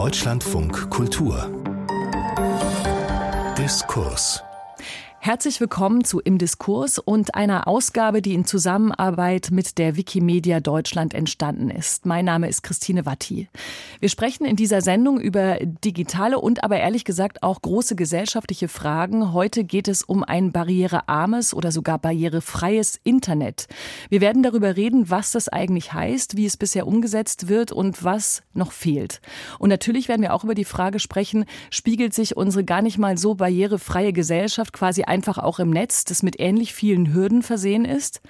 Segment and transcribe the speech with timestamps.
[0.00, 1.50] Deutschlandfunk Kultur.
[3.58, 4.42] Diskurs
[5.22, 11.12] Herzlich willkommen zu Im Diskurs und einer Ausgabe, die in Zusammenarbeit mit der Wikimedia Deutschland
[11.12, 12.06] entstanden ist.
[12.06, 13.50] Mein Name ist Christine Watti.
[14.00, 19.34] Wir sprechen in dieser Sendung über digitale und aber ehrlich gesagt auch große gesellschaftliche Fragen.
[19.34, 23.66] Heute geht es um ein barrierearmes oder sogar barrierefreies Internet.
[24.08, 28.42] Wir werden darüber reden, was das eigentlich heißt, wie es bisher umgesetzt wird und was
[28.54, 29.20] noch fehlt.
[29.58, 33.18] Und natürlich werden wir auch über die Frage sprechen, spiegelt sich unsere gar nicht mal
[33.18, 38.22] so barrierefreie Gesellschaft quasi einfach auch im Netz, das mit ähnlich vielen Hürden versehen ist.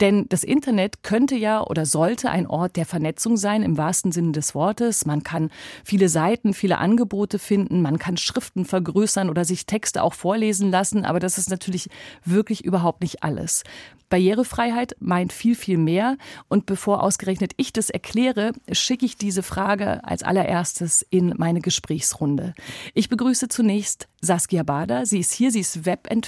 [0.00, 4.32] Denn das Internet könnte ja oder sollte ein Ort der Vernetzung sein, im wahrsten Sinne
[4.32, 5.04] des Wortes.
[5.04, 5.50] Man kann
[5.84, 11.04] viele Seiten, viele Angebote finden, man kann Schriften vergrößern oder sich Texte auch vorlesen lassen,
[11.04, 11.88] aber das ist natürlich
[12.24, 13.64] wirklich überhaupt nicht alles.
[14.08, 16.16] Barrierefreiheit meint viel, viel mehr.
[16.48, 22.54] Und bevor ausgerechnet ich das erkläre, schicke ich diese Frage als allererstes in meine Gesprächsrunde.
[22.94, 25.06] Ich begrüße zunächst Saskia Bader.
[25.06, 26.27] Sie ist hier, sie ist Webentwicklerin,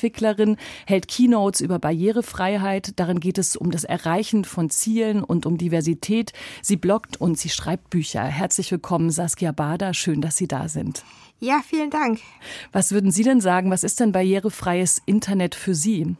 [0.86, 2.92] hält Keynotes über Barrierefreiheit.
[2.96, 6.32] Darin geht es um das Erreichen von Zielen und um Diversität.
[6.62, 8.24] Sie bloggt und sie schreibt Bücher.
[8.24, 9.94] Herzlich willkommen, Saskia Bader.
[9.94, 11.04] Schön, dass Sie da sind.
[11.40, 12.20] Ja, vielen Dank.
[12.72, 13.70] Was würden Sie denn sagen?
[13.70, 16.16] Was ist denn barrierefreies Internet für Sie?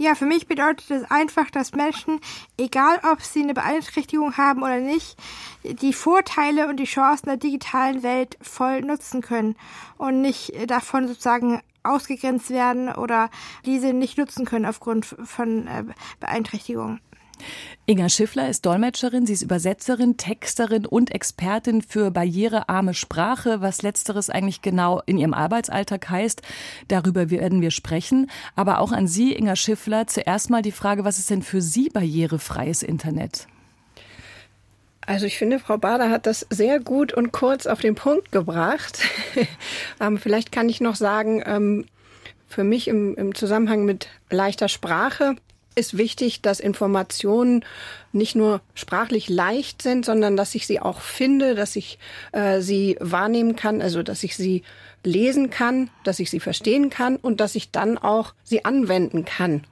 [0.00, 2.20] Ja, für mich bedeutet es einfach, dass Menschen,
[2.56, 5.14] egal ob sie eine Beeinträchtigung haben oder nicht,
[5.62, 9.56] die Vorteile und die Chancen der digitalen Welt voll nutzen können
[9.98, 13.30] und nicht davon sozusagen ausgegrenzt werden oder
[13.64, 15.84] diese nicht nutzen können aufgrund von äh,
[16.20, 17.00] Beeinträchtigungen.
[17.86, 24.30] Inga Schiffler ist Dolmetscherin, sie ist Übersetzerin, Texterin und Expertin für barrierearme Sprache, was letzteres
[24.30, 26.42] eigentlich genau in ihrem Arbeitsalltag heißt.
[26.88, 28.30] Darüber werden wir sprechen.
[28.54, 31.88] Aber auch an Sie, Inga Schiffler, zuerst mal die Frage, was ist denn für Sie
[31.88, 33.48] barrierefreies Internet?
[35.10, 39.00] Also ich finde, Frau Bader hat das sehr gut und kurz auf den Punkt gebracht.
[40.00, 41.86] ähm, vielleicht kann ich noch sagen, ähm,
[42.46, 45.34] für mich im, im Zusammenhang mit leichter Sprache
[45.74, 47.64] ist wichtig, dass Informationen
[48.12, 51.98] nicht nur sprachlich leicht sind, sondern dass ich sie auch finde, dass ich
[52.30, 54.62] äh, sie wahrnehmen kann, also dass ich sie
[55.02, 59.64] lesen kann, dass ich sie verstehen kann und dass ich dann auch sie anwenden kann.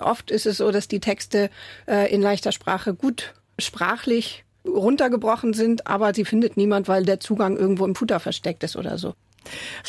[0.00, 1.50] Oft ist es so, dass die Texte
[1.86, 7.56] äh, in leichter Sprache gut sprachlich runtergebrochen sind, aber sie findet niemand, weil der Zugang
[7.56, 9.14] irgendwo im Futter versteckt ist oder so.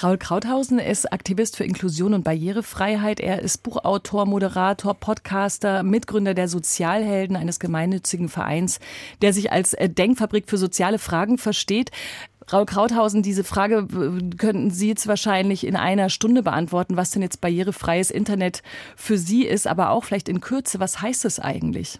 [0.02, 3.20] Raul Krauthausen ist Aktivist für Inklusion und Barrierefreiheit.
[3.20, 8.80] Er ist Buchautor, Moderator, Podcaster, Mitgründer der Sozialhelden, eines gemeinnützigen Vereins,
[9.22, 11.92] der sich als äh, Denkfabrik für soziale Fragen versteht.
[12.52, 13.88] Raul Krauthausen, diese Frage
[14.38, 18.64] könnten Sie jetzt wahrscheinlich in einer Stunde beantworten, was denn jetzt barrierefreies Internet
[18.96, 22.00] für Sie ist, aber auch vielleicht in Kürze, was heißt es eigentlich?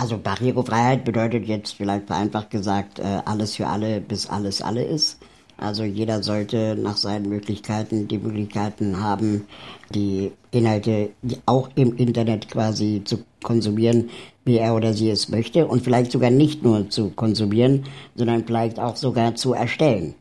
[0.00, 5.18] Also Barrierefreiheit bedeutet jetzt vielleicht vereinfacht gesagt, äh, alles für alle, bis alles alle ist.
[5.58, 9.46] Also jeder sollte nach seinen Möglichkeiten die Möglichkeiten haben,
[9.94, 11.10] die Inhalte
[11.44, 14.08] auch im Internet quasi zu konsumieren,
[14.46, 17.84] wie er oder sie es möchte und vielleicht sogar nicht nur zu konsumieren,
[18.14, 20.14] sondern vielleicht auch sogar zu erstellen.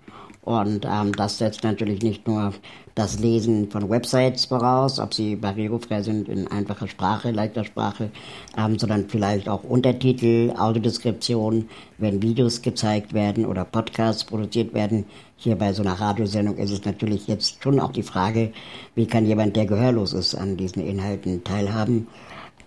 [0.50, 2.56] Und ähm, das setzt natürlich nicht nur
[2.96, 8.10] das Lesen von Websites voraus, ob sie barrierefrei sind in einfacher Sprache, leichter Sprache,
[8.58, 15.06] ähm, sondern vielleicht auch Untertitel, Audiodeskription, wenn Videos gezeigt werden oder Podcasts produziert werden.
[15.38, 18.52] Hier bei so einer Radiosendung ist es natürlich jetzt schon auch die Frage,
[18.96, 22.08] wie kann jemand, der gehörlos ist, an diesen Inhalten teilhaben.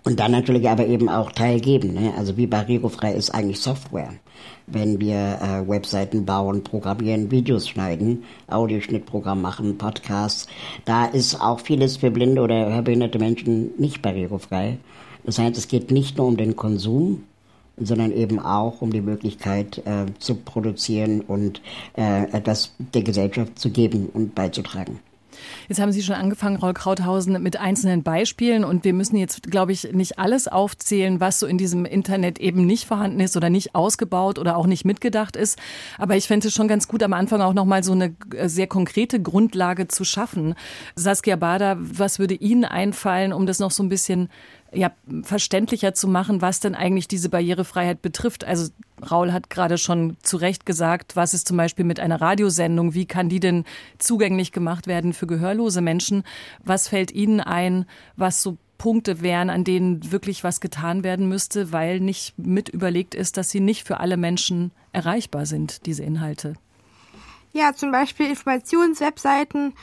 [0.05, 1.93] Und dann natürlich aber eben auch teilgeben.
[1.93, 2.13] Ne?
[2.17, 4.13] Also wie barrierefrei ist eigentlich Software?
[4.67, 10.47] Wenn wir äh, Webseiten bauen, programmieren, Videos schneiden, Audioschnittprogramm machen, Podcasts,
[10.83, 14.77] da ist auch vieles für blinde oder hörbehinderte Menschen nicht barrierefrei.
[15.23, 17.23] Das heißt, es geht nicht nur um den Konsum,
[17.77, 21.61] sondern eben auch um die Möglichkeit äh, zu produzieren und
[21.97, 24.99] äh, etwas der Gesellschaft zu geben und beizutragen.
[25.67, 29.71] Jetzt haben Sie schon angefangen, Raul Krauthausen, mit einzelnen Beispielen und wir müssen jetzt, glaube
[29.71, 33.75] ich, nicht alles aufzählen, was so in diesem Internet eben nicht vorhanden ist oder nicht
[33.75, 35.57] ausgebaut oder auch nicht mitgedacht ist.
[35.97, 38.67] Aber ich fände es schon ganz gut, am Anfang auch nochmal so eine äh, sehr
[38.67, 40.55] konkrete Grundlage zu schaffen.
[40.95, 44.29] Saskia Bader, was würde Ihnen einfallen, um das noch so ein bisschen
[44.73, 44.91] ja,
[45.23, 48.43] verständlicher zu machen, was denn eigentlich diese Barrierefreiheit betrifft.
[48.43, 48.71] Also
[49.09, 53.05] Raul hat gerade schon zu Recht gesagt, was ist zum Beispiel mit einer Radiosendung, wie
[53.05, 53.65] kann die denn
[53.97, 56.23] zugänglich gemacht werden für gehörlose Menschen?
[56.63, 57.85] Was fällt Ihnen ein,
[58.15, 63.15] was so Punkte wären, an denen wirklich was getan werden müsste, weil nicht mit überlegt
[63.15, 66.55] ist, dass sie nicht für alle Menschen erreichbar sind, diese Inhalte?
[67.53, 69.73] Ja, zum Beispiel Informationswebseiten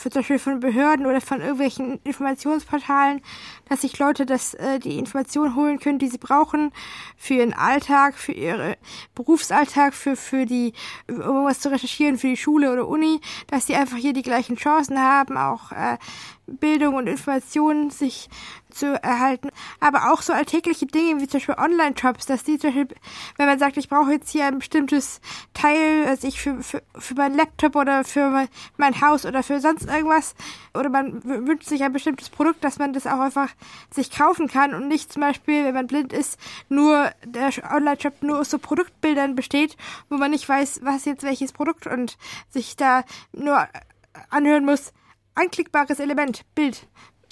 [0.00, 3.22] zum Beispiel von Behörden oder von irgendwelchen Informationsportalen,
[3.68, 6.72] dass sich Leute das, äh, die Informationen holen können, die sie brauchen
[7.16, 8.74] für ihren Alltag, für ihren
[9.14, 10.72] Berufsalltag, für, für die,
[11.08, 14.56] um was zu recherchieren, für die Schule oder Uni, dass sie einfach hier die gleichen
[14.56, 15.98] Chancen haben, auch äh,
[16.46, 18.28] Bildung und Informationen sich
[18.70, 19.50] zu erhalten,
[19.80, 22.96] aber auch so alltägliche Dinge wie zum Beispiel Online-Shops, dass die zum Beispiel,
[23.36, 25.20] wenn man sagt, ich brauche jetzt hier ein bestimmtes
[25.54, 29.60] Teil, also ich für, für, für meinen Laptop oder für mein, mein Haus oder für
[29.60, 30.34] sonst irgendwas,
[30.74, 33.50] oder man wünscht sich ein bestimmtes Produkt, dass man das auch einfach
[33.90, 36.38] sich kaufen kann und nicht zum Beispiel, wenn man blind ist,
[36.68, 39.76] nur der Online-Shop nur aus so Produktbildern besteht,
[40.08, 42.18] wo man nicht weiß, was jetzt welches Produkt und
[42.50, 43.68] sich da nur
[44.30, 44.92] anhören muss,
[45.34, 46.86] anklickbares Element, Bild,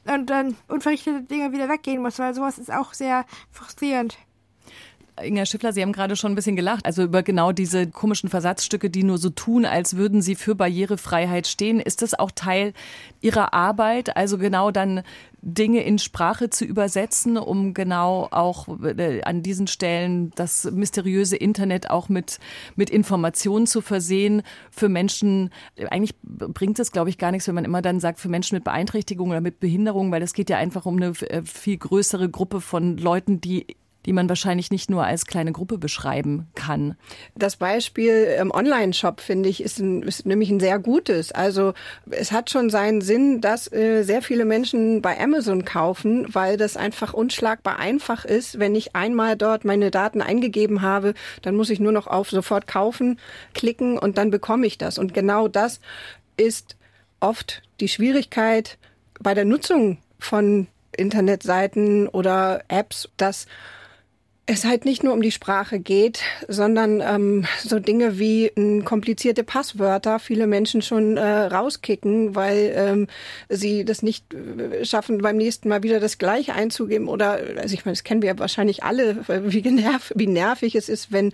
[0.04, 4.18] und dann unverrichtete Dinge wieder weggehen muss, weil sowas ist auch sehr frustrierend.
[5.24, 8.90] Inga Schiffler, Sie haben gerade schon ein bisschen gelacht, also über genau diese komischen Versatzstücke,
[8.90, 11.80] die nur so tun, als würden sie für Barrierefreiheit stehen.
[11.80, 12.72] Ist das auch Teil
[13.20, 15.02] Ihrer Arbeit, also genau dann
[15.42, 21.90] Dinge in Sprache zu übersetzen, um genau auch äh, an diesen Stellen das mysteriöse Internet
[21.90, 22.38] auch mit,
[22.76, 25.50] mit Informationen zu versehen für Menschen.
[25.90, 28.64] Eigentlich bringt es, glaube ich, gar nichts, wenn man immer dann sagt, für Menschen mit
[28.64, 32.60] Beeinträchtigung oder mit Behinderung, weil es geht ja einfach um eine äh, viel größere Gruppe
[32.60, 33.66] von Leuten, die
[34.06, 36.96] die man wahrscheinlich nicht nur als kleine Gruppe beschreiben kann.
[37.34, 41.32] Das Beispiel im Online-Shop, finde ich, ist, ein, ist nämlich ein sehr gutes.
[41.32, 41.74] Also
[42.10, 46.76] es hat schon seinen Sinn, dass äh, sehr viele Menschen bei Amazon kaufen, weil das
[46.76, 48.58] einfach unschlagbar einfach ist.
[48.58, 52.66] Wenn ich einmal dort meine Daten eingegeben habe, dann muss ich nur noch auf sofort
[52.66, 53.18] kaufen
[53.54, 54.98] klicken und dann bekomme ich das.
[54.98, 55.80] Und genau das
[56.36, 56.76] ist
[57.20, 58.78] oft die Schwierigkeit
[59.20, 60.66] bei der Nutzung von
[60.96, 63.46] Internetseiten oder Apps, dass
[64.46, 69.44] es halt nicht nur um die Sprache geht, sondern ähm, so Dinge wie ähm, komplizierte
[69.44, 73.06] Passwörter viele Menschen schon äh, rauskicken, weil ähm,
[73.48, 77.06] sie das nicht äh, schaffen, beim nächsten Mal wieder das Gleiche einzugeben.
[77.06, 80.88] Oder, also ich meine, das kennen wir ja wahrscheinlich alle, wie, generv, wie nervig es
[80.88, 81.32] ist, wenn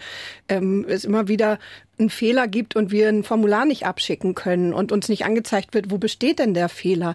[0.50, 1.58] ähm, es immer wieder
[1.98, 5.90] einen Fehler gibt und wir ein Formular nicht abschicken können und uns nicht angezeigt wird,
[5.90, 7.14] wo besteht denn der Fehler.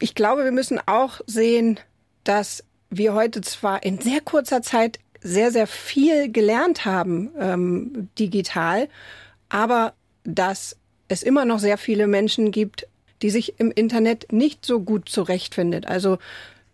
[0.00, 1.78] Ich glaube, wir müssen auch sehen,
[2.24, 8.88] dass wir heute zwar in sehr kurzer Zeit sehr, sehr viel gelernt haben ähm, digital,
[9.48, 9.94] aber
[10.24, 10.76] dass
[11.08, 12.86] es immer noch sehr viele Menschen gibt,
[13.22, 15.86] die sich im Internet nicht so gut zurechtfindet.
[15.86, 16.18] Also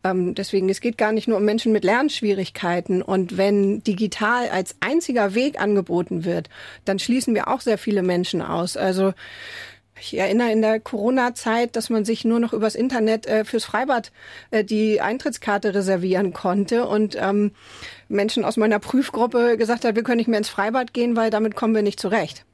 [0.03, 3.01] ähm, deswegen, es geht gar nicht nur um Menschen mit Lernschwierigkeiten.
[3.01, 6.51] Und wenn digital als einziger Weg angeboten wird,
[6.85, 8.77] dann schließen wir auch sehr viele Menschen aus.
[8.77, 9.15] Also
[10.01, 14.11] ich erinnere in der Corona-Zeit, dass man sich nur noch übers Internet äh, fürs Freibad
[14.51, 17.53] äh, die Eintrittskarte reservieren konnte und ähm,
[18.09, 21.55] Menschen aus meiner Prüfgruppe gesagt hat, wir können nicht mehr ins Freibad gehen, weil damit
[21.55, 22.45] kommen wir nicht zurecht.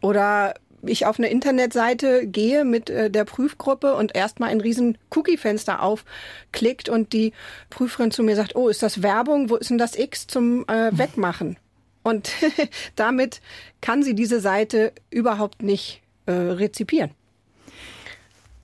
[0.00, 0.54] Oder
[0.86, 6.88] ich auf eine Internetseite gehe mit äh, der Prüfgruppe und erstmal ein riesen Cookie-Fenster aufklickt
[6.88, 7.32] und die
[7.70, 9.50] Prüferin zu mir sagt, oh, ist das Werbung?
[9.50, 11.56] Wo ist denn das X zum äh, Wegmachen?
[12.02, 12.30] Und
[12.96, 13.40] damit
[13.80, 17.10] kann sie diese Seite überhaupt nicht äh, rezipieren.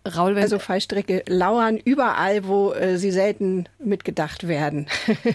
[0.07, 4.87] Raul, also Fallstrecke lauern überall, wo äh, sie selten mitgedacht werden.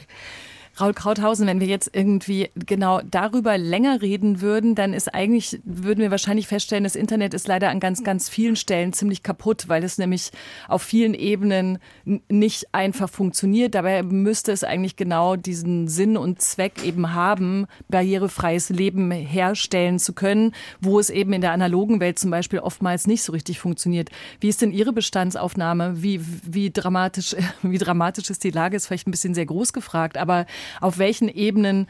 [0.79, 6.01] Raul Krauthausen, wenn wir jetzt irgendwie genau darüber länger reden würden, dann ist eigentlich, würden
[6.01, 9.83] wir wahrscheinlich feststellen, das Internet ist leider an ganz, ganz vielen Stellen ziemlich kaputt, weil
[9.85, 10.31] es nämlich
[10.67, 13.73] auf vielen Ebenen nicht einfach funktioniert.
[13.73, 20.11] Dabei müsste es eigentlich genau diesen Sinn und Zweck eben haben, barrierefreies Leben herstellen zu
[20.11, 24.09] können, wo es eben in der analogen Welt zum Beispiel oftmals nicht so richtig funktioniert.
[24.41, 26.03] Wie ist denn Ihre Bestandsaufnahme?
[26.03, 28.75] Wie, wie dramatisch, wie dramatisch ist die Lage?
[28.75, 30.45] Ist vielleicht ein bisschen sehr groß gefragt, aber
[30.81, 31.87] auf welchen Ebenen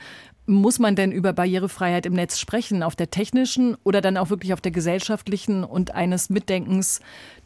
[0.47, 2.83] muss man denn über Barrierefreiheit im Netz sprechen?
[2.83, 6.99] Auf der technischen oder dann auch wirklich auf der gesellschaftlichen und eines Mitdenkens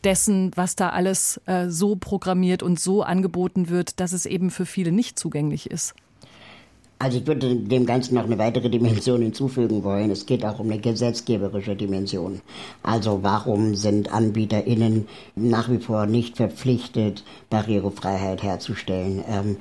[0.04, 4.66] dessen, was da alles äh, so programmiert und so angeboten wird, dass es eben für
[4.66, 5.94] viele nicht zugänglich ist?
[7.02, 10.12] Also ich würde dem Ganzen noch eine weitere Dimension hinzufügen wollen.
[10.12, 12.42] Es geht auch um eine gesetzgeberische Dimension.
[12.84, 15.08] Also warum sind AnbieterInnen
[15.38, 19.24] nach wie vor nicht verpflichtet, Barrierefreiheit herzustellen?
[19.30, 19.58] Ähm,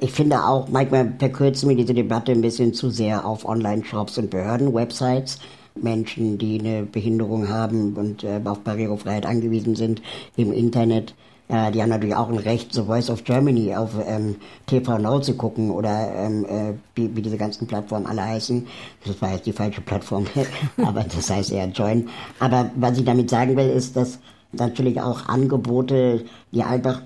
[0.00, 4.30] ich finde auch, manchmal verkürzen wir diese Debatte ein bisschen zu sehr auf Online-Shops und
[4.30, 5.38] Behörden-Websites.
[5.74, 10.02] Menschen, die eine Behinderung haben und äh, auf Barrierefreiheit angewiesen sind
[10.36, 11.14] im Internet,
[11.48, 15.20] äh, die haben natürlich auch ein Recht, so Voice of Germany auf ähm, TV Now
[15.20, 18.66] zu gucken oder ähm, äh, wie, wie diese ganzen Plattformen alle heißen.
[19.04, 20.26] Das war jetzt die falsche Plattform,
[20.78, 22.08] aber das heißt eher Join.
[22.40, 24.18] Aber was ich damit sagen will, ist, dass
[24.52, 27.02] natürlich auch Angebote, die einfach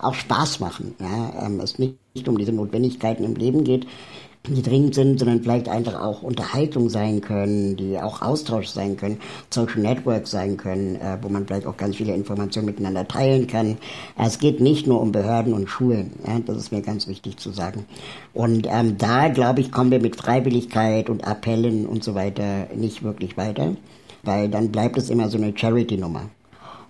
[0.00, 0.94] auch Spaß machen.
[1.00, 1.46] Ja?
[1.46, 3.86] Ähm, es nicht um diese Notwendigkeiten im Leben geht.
[4.46, 9.18] die dringend sind, sondern vielleicht einfach auch Unterhaltung sein können, die auch Austausch sein können,
[9.50, 13.76] Social Networks sein können, äh, wo man vielleicht auch ganz viele Informationen miteinander teilen kann.
[14.16, 17.50] Es geht nicht nur um Behörden und Schulen, ja, das ist mir ganz wichtig zu
[17.50, 17.84] sagen.
[18.32, 23.02] Und ähm, da, glaube ich, kommen wir mit Freiwilligkeit und Appellen und so weiter nicht
[23.02, 23.76] wirklich weiter,
[24.22, 26.30] weil dann bleibt es immer so eine Charity-Nummer.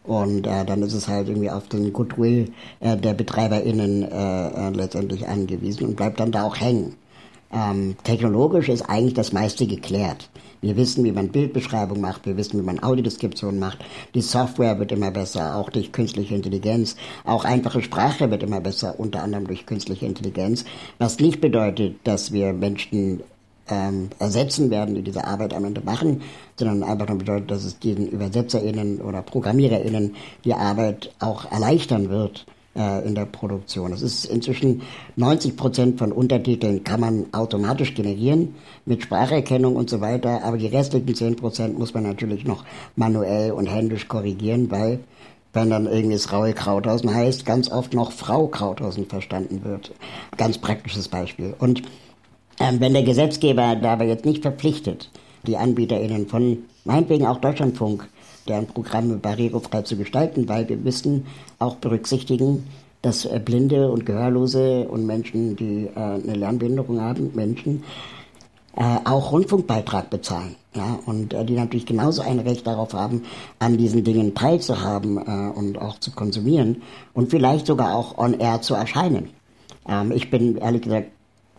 [0.09, 2.51] Und äh, dann ist es halt irgendwie auf den Goodwill
[2.81, 6.97] äh, der BetreiberInnen äh, äh, letztendlich angewiesen und bleibt dann da auch hängen.
[7.53, 10.31] Ähm, technologisch ist eigentlich das meiste geklärt.
[10.63, 13.79] Wir wissen, wie man Bildbeschreibung macht, wir wissen, wie man Audiodeskription macht.
[14.15, 16.97] Die Software wird immer besser, auch durch künstliche Intelligenz.
[17.27, 20.65] Auch einfache Sprache wird immer besser, unter anderem durch künstliche Intelligenz.
[20.97, 23.21] Was nicht bedeutet, dass wir Menschen
[23.69, 26.23] ähm, ersetzen werden, die diese Arbeit am Ende machen,
[26.57, 32.47] sondern einfach nur bedeutet, dass es den ÜbersetzerInnen oder ProgrammiererInnen die Arbeit auch erleichtern wird
[32.77, 33.93] äh, in der Produktion.
[33.93, 34.83] Es ist inzwischen
[35.17, 38.55] 90 Prozent von Untertiteln kann man automatisch generieren
[38.87, 42.65] mit Spracherkennung und so weiter, aber die restlichen 10 Prozent muss man natürlich noch
[42.97, 45.01] manuell und händisch korrigieren, weil
[45.53, 49.93] wenn dann irgendwie das Raul Krauthausen heißt, ganz oft noch Frau Krauthausen verstanden wird.
[50.37, 51.55] Ganz praktisches Beispiel.
[51.59, 51.83] Und
[52.59, 55.11] wenn der Gesetzgeber dabei jetzt nicht verpflichtet,
[55.47, 58.09] die AnbieterInnen von meinetwegen auch Deutschlandfunk,
[58.49, 61.27] deren Programme barrierefrei zu gestalten, weil wir müssen
[61.59, 62.67] auch berücksichtigen,
[63.03, 67.85] dass äh, Blinde und Gehörlose und Menschen, die äh, eine Lernbehinderung haben, Menschen,
[68.77, 70.57] äh, auch Rundfunkbeitrag bezahlen.
[70.75, 73.23] Ja, und die natürlich genauso ein Recht darauf haben,
[73.59, 76.83] an diesen Dingen teilzuhaben und auch zu konsumieren
[77.15, 79.31] und vielleicht sogar auch on air zu erscheinen.
[79.89, 81.11] Ähm, ich bin ehrlich gesagt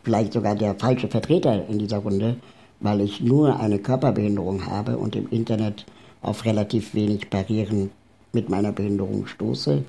[0.04, 2.38] vielleicht sogar der falsche Vertreter in dieser Runde,
[2.80, 5.86] weil ich nur eine Körperbehinderung habe und im Internet
[6.22, 7.92] auf relativ wenig Barrieren
[8.34, 9.84] mit meiner Behinderung stoße.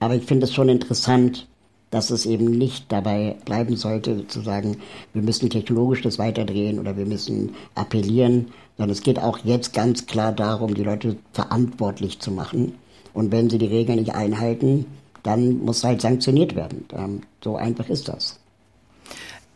[0.00, 1.46] Aber ich finde es schon interessant,
[1.90, 4.78] dass es eben nicht dabei bleiben sollte, zu sagen,
[5.12, 10.06] wir müssen technologisch das weiterdrehen oder wir müssen appellieren, sondern es geht auch jetzt ganz
[10.06, 12.74] klar darum, die Leute verantwortlich zu machen.
[13.14, 14.86] Und wenn sie die Regeln nicht einhalten,
[15.22, 16.84] dann muss halt sanktioniert werden.
[16.92, 18.38] Ähm, so einfach ist das.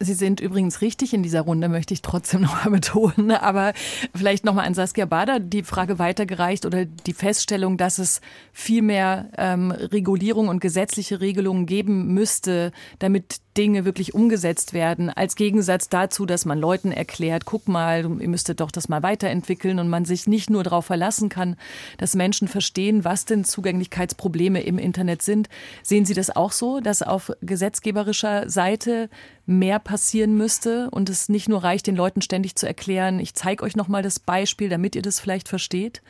[0.02, 3.32] Sie sind übrigens richtig in dieser Runde, möchte ich trotzdem noch mal betonen.
[3.32, 3.74] Aber
[4.14, 8.20] vielleicht noch mal an Saskia Bader die Frage weitergereicht oder die Feststellung, dass es
[8.52, 15.36] viel mehr ähm, Regulierung und gesetzliche Regelungen geben müsste, damit Dinge wirklich umgesetzt werden, als
[15.36, 19.90] Gegensatz dazu, dass man Leuten erklärt, guck mal, ihr müsstet doch das mal weiterentwickeln und
[19.90, 21.56] man sich nicht nur darauf verlassen kann,
[21.98, 25.50] dass Menschen verstehen, was denn Zugänglichkeitsprobleme im Internet sind.
[25.82, 29.10] Sehen Sie das auch so, dass auf gesetzgeberischer Seite
[29.44, 33.62] mehr passieren müsste und es nicht nur reicht, den Leuten ständig zu erklären, ich zeige
[33.62, 36.00] euch nochmal das Beispiel, damit ihr das vielleicht versteht?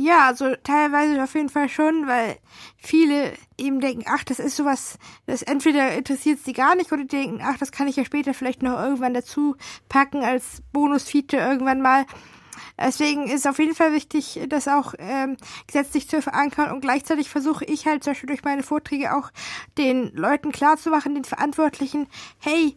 [0.00, 2.36] Ja, also teilweise auf jeden Fall schon, weil
[2.76, 7.40] viele eben denken, ach, das ist sowas, das entweder interessiert sie gar nicht oder denken,
[7.42, 9.56] ach, das kann ich ja später vielleicht noch irgendwann dazu
[9.88, 12.06] packen als Bonus-Feature irgendwann mal.
[12.78, 15.36] Deswegen ist auf jeden Fall wichtig, das auch ähm,
[15.66, 19.32] gesetzlich zu verankern und gleichzeitig versuche ich halt zum Beispiel durch meine Vorträge auch
[19.78, 22.06] den Leuten klarzumachen, den Verantwortlichen,
[22.38, 22.76] hey,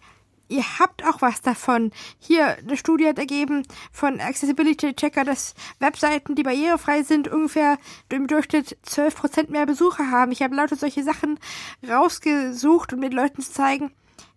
[0.52, 1.92] ihr habt auch was davon.
[2.20, 7.78] Hier, eine Studie hat ergeben von Accessibility Checker, dass Webseiten, die barrierefrei sind, ungefähr
[8.10, 10.32] im Durchschnitt 12% mehr Besucher haben.
[10.32, 11.40] Ich habe lauter solche Sachen
[11.88, 13.92] rausgesucht, um den Leuten zu zeigen,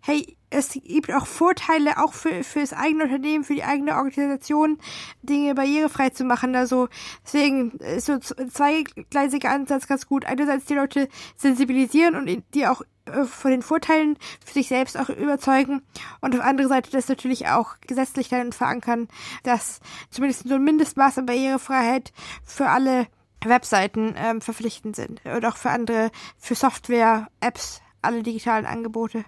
[0.05, 4.77] hey, es gibt auch Vorteile, auch für, für das eigene Unternehmen, für die eigene Organisation,
[5.23, 6.55] Dinge barrierefrei zu machen.
[6.55, 6.87] Also
[7.25, 10.25] deswegen ist so zweigleisiger Ansatz ganz gut.
[10.25, 15.09] Einerseits die Leute sensibilisieren und die auch äh, von den Vorteilen für sich selbst auch
[15.09, 15.81] überzeugen
[16.21, 19.07] und auf andere Seite das natürlich auch gesetzlich dann verankern,
[19.41, 19.79] dass
[20.11, 23.07] zumindest so ein Mindestmaß an Barrierefreiheit für alle
[23.43, 29.25] Webseiten ähm, verpflichtend sind und auch für andere, für Software, Apps, alle digitalen Angebote.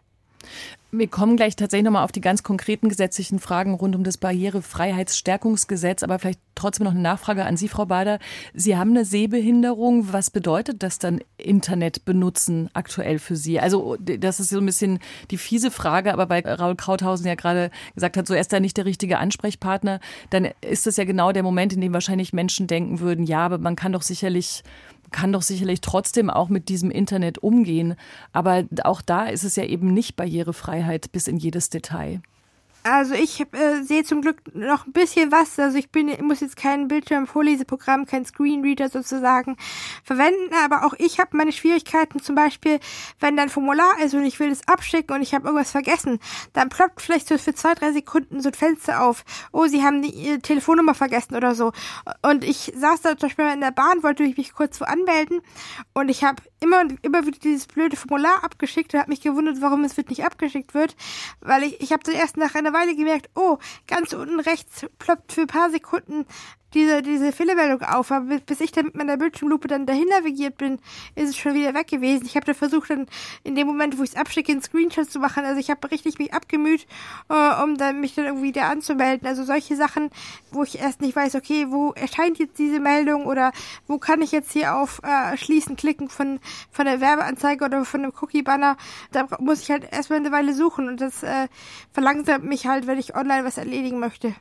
[0.89, 6.01] Wir kommen gleich tatsächlich nochmal auf die ganz konkreten gesetzlichen Fragen rund um das Barrierefreiheitsstärkungsgesetz,
[6.01, 8.19] aber vielleicht trotzdem noch eine Nachfrage an Sie, Frau Bader.
[8.53, 10.13] Sie haben eine Sehbehinderung.
[10.13, 13.59] Was bedeutet das dann Internet benutzen aktuell für Sie?
[13.59, 14.99] Also das ist so ein bisschen
[15.29, 18.61] die fiese Frage, aber weil Raul Krauthausen ja gerade gesagt hat, so er ist da
[18.61, 19.99] nicht der richtige Ansprechpartner,
[20.29, 23.57] dann ist das ja genau der Moment, in dem wahrscheinlich Menschen denken würden, ja, aber
[23.57, 24.63] man kann doch sicherlich
[25.11, 27.95] kann doch sicherlich trotzdem auch mit diesem Internet umgehen.
[28.33, 32.21] Aber auch da ist es ja eben nicht Barrierefreiheit bis in jedes Detail.
[32.83, 35.57] Also ich äh, sehe zum Glück noch ein bisschen was.
[35.59, 39.57] Also ich bin, muss jetzt kein Bildschirmvorleseprogramm, kein Screenreader sozusagen
[40.03, 42.21] verwenden, aber auch ich habe meine Schwierigkeiten.
[42.21, 42.79] Zum Beispiel,
[43.19, 46.19] wenn da ein Formular ist und ich will es abschicken und ich habe irgendwas vergessen,
[46.53, 49.25] dann ploppt vielleicht so für zwei, drei Sekunden so ein Fenster auf.
[49.51, 51.71] Oh, Sie haben die Telefonnummer vergessen oder so.
[52.21, 55.41] Und ich saß da zum Beispiel in der Bahn, wollte mich kurz wo anmelden
[55.93, 59.61] und ich habe immer und immer wieder dieses blöde Formular abgeschickt und habe mich gewundert,
[59.61, 60.95] warum es nicht abgeschickt wird,
[61.41, 63.57] weil ich ich habe dann nach einer Weile gemerkt, oh,
[63.87, 66.27] ganz unten rechts ploppt für ein paar Sekunden
[66.73, 68.11] diese, diese Fehlermeldung auf.
[68.11, 70.79] Aber bis ich dann mit meiner Bildschirmlupe dann dahin navigiert bin,
[71.15, 72.25] ist es schon wieder weg gewesen.
[72.25, 73.07] Ich habe dann versucht, dann
[73.43, 75.45] in dem Moment, wo ich es abschicke, einen Screenshot zu machen.
[75.45, 76.85] Also ich habe richtig mich abgemüht,
[77.29, 79.27] äh, um dann mich dann irgendwie wieder anzumelden.
[79.27, 80.09] Also solche Sachen,
[80.51, 83.51] wo ich erst nicht weiß, okay, wo erscheint jetzt diese Meldung oder
[83.87, 86.39] wo kann ich jetzt hier auf äh, Schließen klicken von,
[86.71, 88.77] von der Werbeanzeige oder von einem Cookie-Banner.
[89.11, 91.47] Da muss ich halt erstmal eine Weile suchen und das äh,
[91.91, 94.35] verlangsamt mich halt, wenn ich online was erledigen möchte.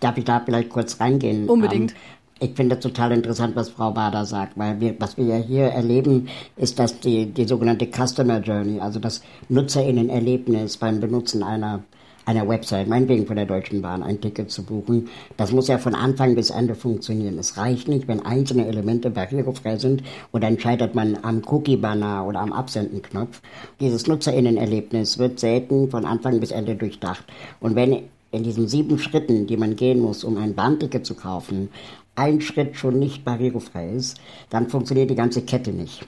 [0.00, 1.48] Darf ich da vielleicht kurz reingehen?
[1.48, 1.92] Unbedingt.
[1.92, 1.96] Ähm,
[2.42, 5.66] ich finde das total interessant, was Frau Bader sagt, weil wir, was wir ja hier
[5.66, 11.84] erleben, ist, dass die, die sogenannte Customer Journey, also das Nutzerinnenerlebnis beim Benutzen einer,
[12.24, 15.94] einer Website, meinetwegen von der Deutschen Bahn, ein Ticket zu buchen, das muss ja von
[15.94, 17.38] Anfang bis Ende funktionieren.
[17.38, 22.40] Es reicht nicht, wenn einzelne Elemente barrierefrei sind und dann scheitert man am Cookie-Banner oder
[22.40, 23.42] am Absendenknopf.
[23.80, 27.24] Dieses Nutzerinnenerlebnis wird selten von Anfang bis Ende durchdacht.
[27.60, 31.68] Und wenn in diesen sieben Schritten, die man gehen muss, um ein Bahnticket zu kaufen,
[32.14, 34.20] ein Schritt schon nicht barrierefrei ist,
[34.50, 36.06] dann funktioniert die ganze Kette nicht.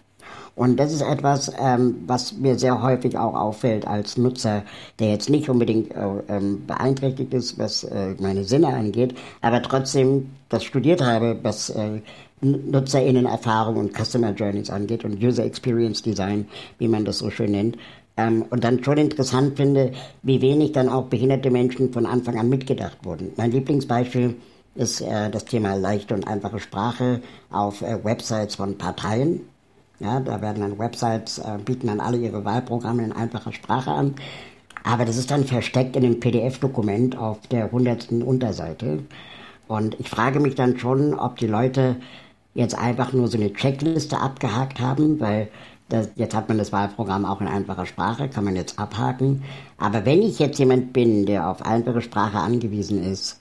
[0.55, 4.65] Und das ist etwas, ähm, was mir sehr häufig auch auffällt als Nutzer,
[4.99, 10.31] der jetzt nicht unbedingt äh, ähm, beeinträchtigt ist, was äh, meine Sinne angeht, aber trotzdem
[10.51, 12.01] das studiert habe, was äh,
[12.43, 16.47] NutzerInnen-Erfahrung und Customer Journeys angeht und User Experience Design,
[16.79, 17.79] wie man das so schön nennt.
[18.17, 19.93] Ähm, und dann schon interessant finde,
[20.23, 23.33] wie wenig dann auch behinderte Menschen von Anfang an mitgedacht wurden.
[23.37, 24.37] Mein Lieblingsbeispiel
[24.75, 29.41] ist äh, das Thema leichte und einfache Sprache auf äh, Websites von Parteien.
[30.01, 34.15] Ja, da werden dann Websites, äh, bieten dann alle ihre Wahlprogramme in einfacher Sprache an.
[34.85, 39.05] Aber das ist dann versteckt in einem PDF-Dokument auf der hundertsten Unterseite.
[39.69, 41.97] Und ich frage mich dann schon, ob die Leute
[42.55, 45.49] jetzt einfach nur so eine Checkliste abgehakt haben, weil
[45.93, 49.43] das, jetzt hat man das Wahlprogramm auch in einfacher Sprache, kann man jetzt abhaken.
[49.79, 53.39] Aber wenn ich jetzt jemand bin, der auf einfache Sprache angewiesen ist,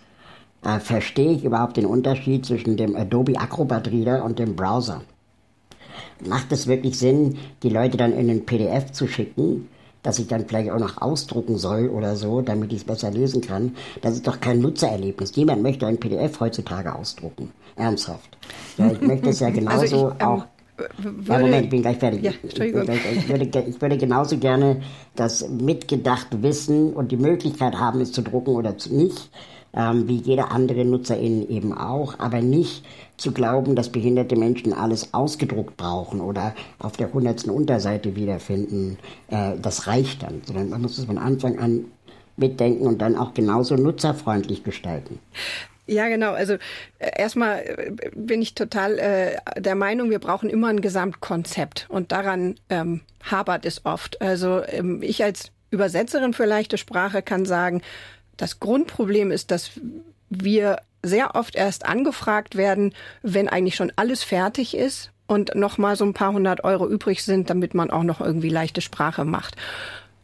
[0.64, 5.02] äh, verstehe ich überhaupt den Unterschied zwischen dem Adobe Acrobat Reader und dem Browser.
[6.26, 9.70] Macht es wirklich Sinn, die Leute dann in ein PDF zu schicken,
[10.04, 13.42] dass ich dann vielleicht auch noch ausdrucken soll oder so, damit ich es besser lesen
[13.42, 13.76] kann?
[14.02, 15.38] Das ist doch kein Nutzererlebnis.
[15.38, 17.52] Niemand möchte ein PDF heutzutage ausdrucken.
[17.76, 18.38] Ernsthaft.
[18.78, 20.46] Ja, ich möchte es ja genauso also ich, ähm, auch
[21.28, 22.24] ja, Moment, ich bin gleich fertig.
[22.24, 22.84] Ja, Entschuldigung.
[22.84, 24.82] Ich würde, ich würde genauso gerne
[25.16, 29.30] das mitgedacht wissen und die Möglichkeit haben, es zu drucken oder nicht,
[29.74, 32.84] ähm, wie jeder andere Nutzerin eben auch, aber nicht
[33.18, 38.98] zu glauben, dass behinderte Menschen alles ausgedruckt brauchen oder auf der hundertsten Unterseite wiederfinden.
[39.28, 41.86] Äh, das reicht dann, sondern man muss es von Anfang an
[42.38, 45.20] mitdenken und dann auch genauso nutzerfreundlich gestalten.
[45.88, 46.34] Ja, genau.
[46.34, 46.54] Also
[47.00, 52.12] äh, erstmal äh, bin ich total äh, der Meinung, wir brauchen immer ein Gesamtkonzept und
[52.12, 54.22] daran ähm, hapert es oft.
[54.22, 57.82] Also ähm, ich als Übersetzerin für leichte Sprache kann sagen,
[58.38, 59.72] das Grundproblem ist, dass
[60.30, 65.96] wir sehr oft erst angefragt werden, wenn eigentlich schon alles fertig ist und noch mal
[65.96, 69.56] so ein paar hundert Euro übrig sind, damit man auch noch irgendwie leichte Sprache macht.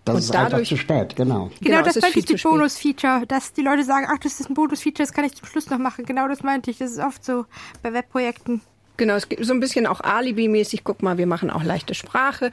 [0.08, 1.52] Das und ist dadurch, einfach zu spät, genau.
[1.60, 4.54] Genau, genau das meinte ich die Bonus-Feature, dass die Leute sagen, ach, das ist ein
[4.54, 6.06] Bonus-Feature, das kann ich zum Schluss noch machen.
[6.06, 6.78] Genau das meinte ich.
[6.78, 7.46] Das ist oft so
[7.84, 8.62] bei Webprojekten.
[8.98, 12.52] Genau, es gibt so ein bisschen auch Alibi-mäßig, guck mal, wir machen auch leichte Sprache.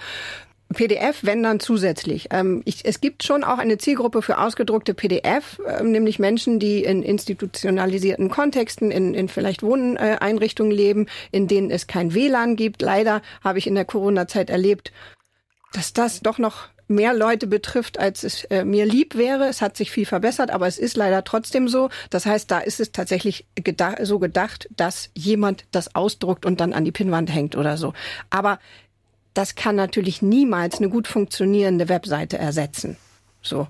[0.74, 2.28] PDF, wenn dann zusätzlich.
[2.30, 6.82] Ähm, ich, es gibt schon auch eine Zielgruppe für ausgedruckte PDF, ähm, nämlich Menschen, die
[6.84, 12.82] in institutionalisierten Kontexten, in, in vielleicht Wohneinrichtungen leben, in denen es kein WLAN gibt.
[12.82, 14.92] Leider habe ich in der Corona-Zeit erlebt,
[15.72, 19.48] dass das doch noch mehr Leute betrifft, als es äh, mir lieb wäre.
[19.48, 21.88] Es hat sich viel verbessert, aber es ist leider trotzdem so.
[22.10, 26.72] Das heißt, da ist es tatsächlich gedacht, so gedacht, dass jemand das ausdruckt und dann
[26.72, 27.92] an die Pinnwand hängt oder so.
[28.30, 28.58] Aber
[29.34, 32.96] das kann natürlich niemals eine gut funktionierende Webseite ersetzen.
[33.42, 33.68] So.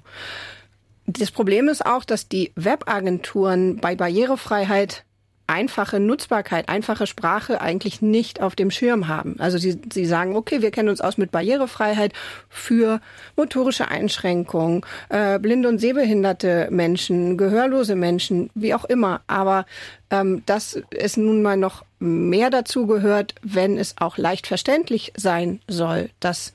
[1.06, 5.04] Das Problem ist auch, dass die Webagenturen bei Barrierefreiheit
[5.46, 9.36] einfache Nutzbarkeit, einfache Sprache eigentlich nicht auf dem Schirm haben.
[9.38, 12.12] Also sie, sie sagen, okay, wir kennen uns aus mit Barrierefreiheit
[12.48, 13.00] für
[13.36, 19.20] motorische Einschränkungen, äh, blinde und sehbehinderte Menschen, gehörlose Menschen, wie auch immer.
[19.26, 19.66] Aber
[20.10, 25.60] ähm, dass es nun mal noch mehr dazu gehört, wenn es auch leicht verständlich sein
[25.68, 26.54] soll, das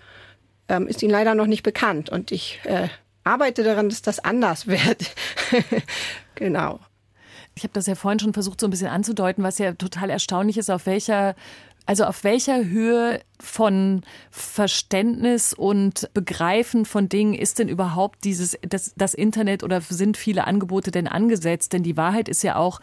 [0.67, 2.09] ähm, ist ihnen leider noch nicht bekannt.
[2.09, 2.87] Und ich äh,
[3.23, 5.11] arbeite daran, dass das anders wird.
[6.33, 6.79] genau.
[7.59, 10.57] Ich habe das ja vorhin schon versucht, so ein bisschen anzudeuten, was ja total erstaunlich
[10.57, 11.35] ist, auf welcher
[11.85, 18.93] also auf welcher Höhe von Verständnis und Begreifen von Dingen ist denn überhaupt dieses das,
[18.95, 21.73] das Internet oder sind viele Angebote denn angesetzt?
[21.73, 22.79] Denn die Wahrheit ist ja auch,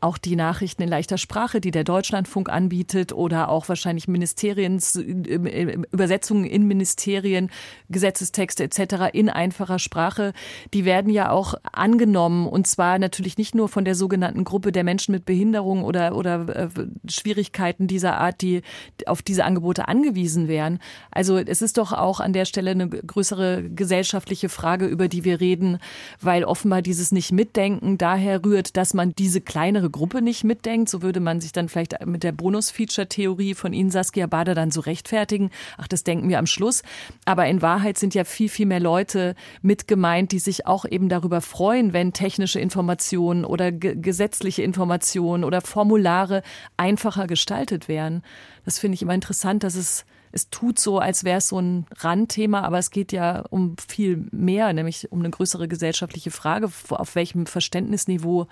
[0.00, 6.44] auch die Nachrichten in leichter Sprache, die der Deutschlandfunk anbietet oder auch wahrscheinlich Ministeriens Übersetzungen
[6.44, 7.50] in Ministerien,
[7.88, 9.10] Gesetzestexte etc.
[9.12, 10.32] in einfacher Sprache,
[10.74, 14.84] die werden ja auch angenommen und zwar natürlich nicht nur von der sogenannten Gruppe der
[14.84, 16.68] Menschen mit Behinderung oder oder äh,
[17.08, 18.62] Schwierigkeiten dieser Art, die
[19.06, 20.78] auf diese Angebote angewiesen wären.
[21.10, 25.40] Also es ist doch auch an der Stelle eine größere gesellschaftliche Frage, über die wir
[25.40, 25.78] reden,
[26.20, 30.88] weil offenbar dieses nicht mitdenken daher rührt, dass man diese kleinere Gruppe nicht mitdenkt.
[30.88, 34.80] So würde man sich dann vielleicht mit der Bonus-Feature-Theorie von Ihnen, Saskia Bader, dann so
[34.80, 35.50] rechtfertigen.
[35.78, 36.82] Ach, das denken wir am Schluss.
[37.24, 41.08] Aber in Wahrheit sind ja viel, viel mehr Leute mit gemeint, die sich auch eben
[41.08, 46.42] darüber freuen, wenn technische Informationen oder gesetzliche Informationen oder Formulare
[46.76, 48.22] einfacher gestaltet werden.
[48.64, 50.04] Das finde ich immer interessant, dass es
[50.36, 54.26] es tut so, als wäre es so ein Randthema, aber es geht ja um viel
[54.32, 58.46] mehr, nämlich um eine größere gesellschaftliche Frage, auf welchem Verständnisniveau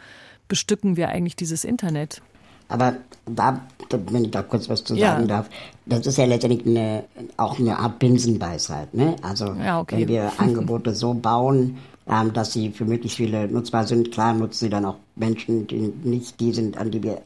[0.49, 2.23] bestücken wir eigentlich dieses Internet?
[2.69, 5.27] Aber da, wenn ich da kurz was zu sagen ja.
[5.27, 5.51] darf,
[5.87, 7.05] das ist ja letztendlich eine,
[7.37, 8.95] auch eine Art Binsenweisheit.
[8.95, 9.17] Ne?
[9.23, 10.01] Also ja, okay.
[10.01, 14.67] wenn wir Angebote so bauen, ähm, dass sie für möglichst viele nutzbar sind, klar nutzen
[14.67, 17.23] sie dann auch Menschen, die nicht die sind, an die wir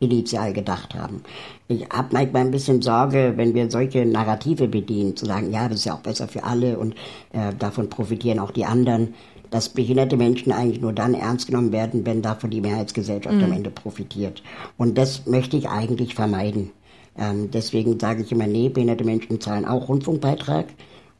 [0.00, 1.22] initial gedacht haben.
[1.68, 5.78] Ich habe manchmal ein bisschen Sorge, wenn wir solche Narrative bedienen, zu sagen, ja, das
[5.78, 6.94] ist ja auch besser für alle und
[7.32, 9.14] äh, davon profitieren auch die anderen
[9.56, 13.44] dass behinderte Menschen eigentlich nur dann ernst genommen werden, wenn davon die Mehrheitsgesellschaft mhm.
[13.44, 14.42] am Ende profitiert.
[14.76, 16.72] Und das möchte ich eigentlich vermeiden.
[17.18, 20.66] Ähm, deswegen sage ich immer, nee, behinderte Menschen zahlen auch Rundfunkbeitrag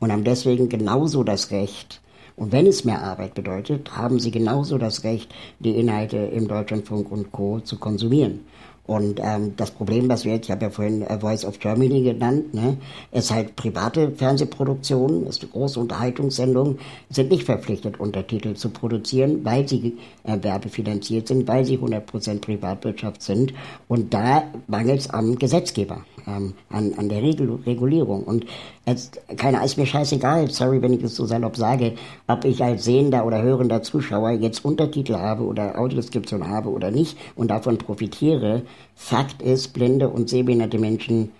[0.00, 2.02] und haben deswegen genauso das Recht,
[2.36, 7.10] und wenn es mehr Arbeit bedeutet, haben sie genauso das Recht, die Inhalte im Deutschlandfunk
[7.10, 7.60] und Co.
[7.60, 8.40] zu konsumieren.
[8.86, 12.02] Und ähm, das Problem, was wir jetzt, ich habe ja vorhin äh, Voice of Germany
[12.02, 12.76] genannt, ne,
[13.10, 16.78] ist halt private Fernsehproduktionen, ist eine große Unterhaltungssendung,
[17.10, 23.22] sind nicht verpflichtet, Untertitel zu produzieren, weil sie äh, werbefinanziert sind, weil sie 100% Privatwirtschaft
[23.22, 23.52] sind.
[23.88, 28.24] Und da mangelt es am Gesetzgeber ähm, an, an der Regul Regulierung.
[28.24, 28.46] Und
[28.86, 31.94] jetzt, keiner ist mir scheißegal, sorry, wenn ich es so salopp sage,
[32.26, 37.16] ob ich als sehender oder hörender Zuschauer jetzt Untertitel habe oder Audiodeskription habe oder nicht
[37.34, 38.62] und davon profitiere.
[38.94, 41.30] Fakt ist, blinde und sehbehinderte Menschen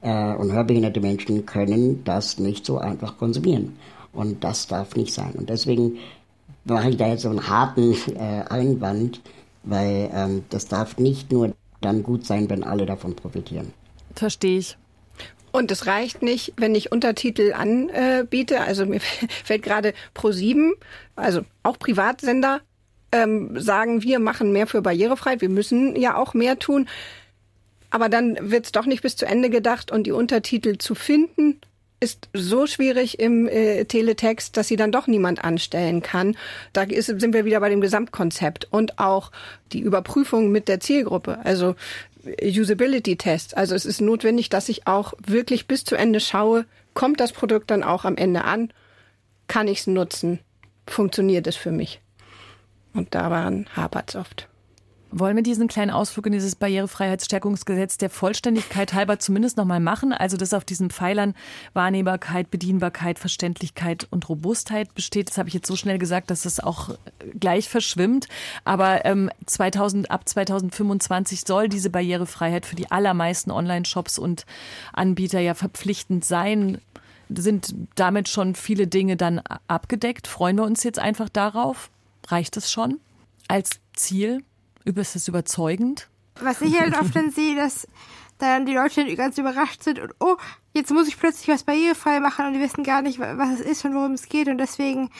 [0.00, 3.76] äh, und hörbehinderte Menschen können das nicht so einfach konsumieren.
[4.12, 5.32] Und das darf nicht sein.
[5.36, 5.98] Und deswegen
[6.64, 9.20] mache ich da jetzt so einen harten äh, Einwand,
[9.64, 13.72] weil ähm, das darf nicht nur dann gut sein, wenn alle davon profitieren.
[14.14, 14.76] Verstehe ich.
[15.52, 18.60] Und es reicht nicht, wenn ich Untertitel anbiete.
[18.62, 19.00] Also mir
[19.44, 20.72] fällt gerade Pro7,
[21.14, 22.62] also auch Privatsender,
[23.12, 25.42] ähm, sagen, wir machen mehr für Barrierefreiheit.
[25.42, 26.88] Wir müssen ja auch mehr tun.
[27.90, 31.60] Aber dann wird es doch nicht bis zu Ende gedacht und die Untertitel zu finden
[32.02, 36.36] ist so schwierig im äh, Teletext, dass sie dann doch niemand anstellen kann.
[36.72, 39.30] Da ist, sind wir wieder bei dem Gesamtkonzept und auch
[39.72, 41.38] die Überprüfung mit der Zielgruppe.
[41.44, 41.76] Also
[42.24, 43.56] Usability-Test.
[43.56, 47.70] Also es ist notwendig, dass ich auch wirklich bis zu Ende schaue, kommt das Produkt
[47.70, 48.72] dann auch am Ende an?
[49.48, 50.38] Kann ich es nutzen?
[50.86, 52.00] Funktioniert es für mich?
[52.94, 54.48] Und daran hapert es oft.
[55.14, 60.14] Wollen wir diesen kleinen Ausflug in dieses Barrierefreiheitsstärkungsgesetz der Vollständigkeit halber zumindest nochmal machen?
[60.14, 61.34] Also, dass auf diesen Pfeilern
[61.74, 65.28] Wahrnehmbarkeit, Bedienbarkeit, Verständlichkeit und Robustheit besteht.
[65.28, 66.96] Das habe ich jetzt so schnell gesagt, dass das auch
[67.38, 68.26] gleich verschwimmt.
[68.64, 74.46] Aber ähm, 2000, ab 2025 soll diese Barrierefreiheit für die allermeisten Online-Shops und
[74.94, 76.80] Anbieter ja verpflichtend sein.
[77.28, 80.26] Sind damit schon viele Dinge dann abgedeckt?
[80.26, 81.90] Freuen wir uns jetzt einfach darauf?
[82.28, 82.98] Reicht es schon
[83.46, 84.42] als Ziel?
[84.84, 86.08] Ist das überzeugend?
[86.40, 87.86] Was ich halt oft dann sehe, dass
[88.38, 90.36] dann die Leute ganz überrascht sind und oh,
[90.74, 93.84] jetzt muss ich plötzlich was barrierefrei machen und die wissen gar nicht, was es ist
[93.84, 94.48] und worum es geht.
[94.48, 95.10] Und deswegen,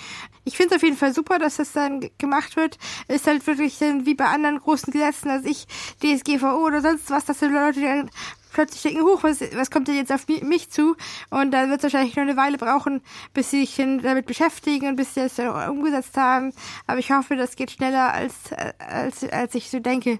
[0.45, 2.79] ich finde es auf jeden Fall super, dass das dann gemacht wird.
[3.09, 5.67] Ist halt wirklich dann wie bei anderen großen Gesetzen, als ich
[6.03, 8.11] DSGVO oder sonst was, dass die Leute dann
[8.53, 10.97] plötzlich denken, hoch, was, was kommt denn jetzt auf mich zu?
[11.31, 13.03] Und dann wird es wahrscheinlich noch eine Weile brauchen,
[13.35, 16.53] bis sie sich damit beschäftigen und bis sie es dann umgesetzt haben.
[16.87, 18.35] Aber ich hoffe, das geht schneller, als,
[18.79, 20.19] als, als ich so denke.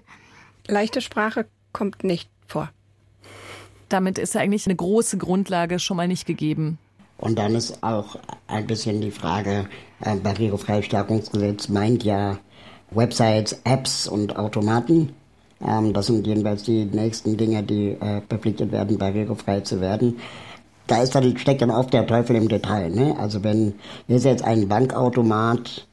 [0.67, 2.69] Leichte Sprache kommt nicht vor.
[3.89, 6.79] Damit ist eigentlich eine große Grundlage schon mal nicht gegeben.
[7.17, 8.17] Und dann ist auch
[8.47, 9.69] ein bisschen die Frage,
[10.01, 12.39] äh, Barrierefreistellungsgesetz meint ja
[12.91, 15.13] Websites, Apps und Automaten.
[15.67, 20.17] Ähm, das sind jedenfalls die nächsten Dinge, die äh, verpflichtet werden, barrierefrei zu werden.
[20.87, 22.89] da ist dann, steckt dann oft der Teufel im Detail.
[22.89, 23.15] Ne?
[23.17, 23.75] Also wenn,
[24.07, 25.87] hier ist jetzt ein Bankautomat,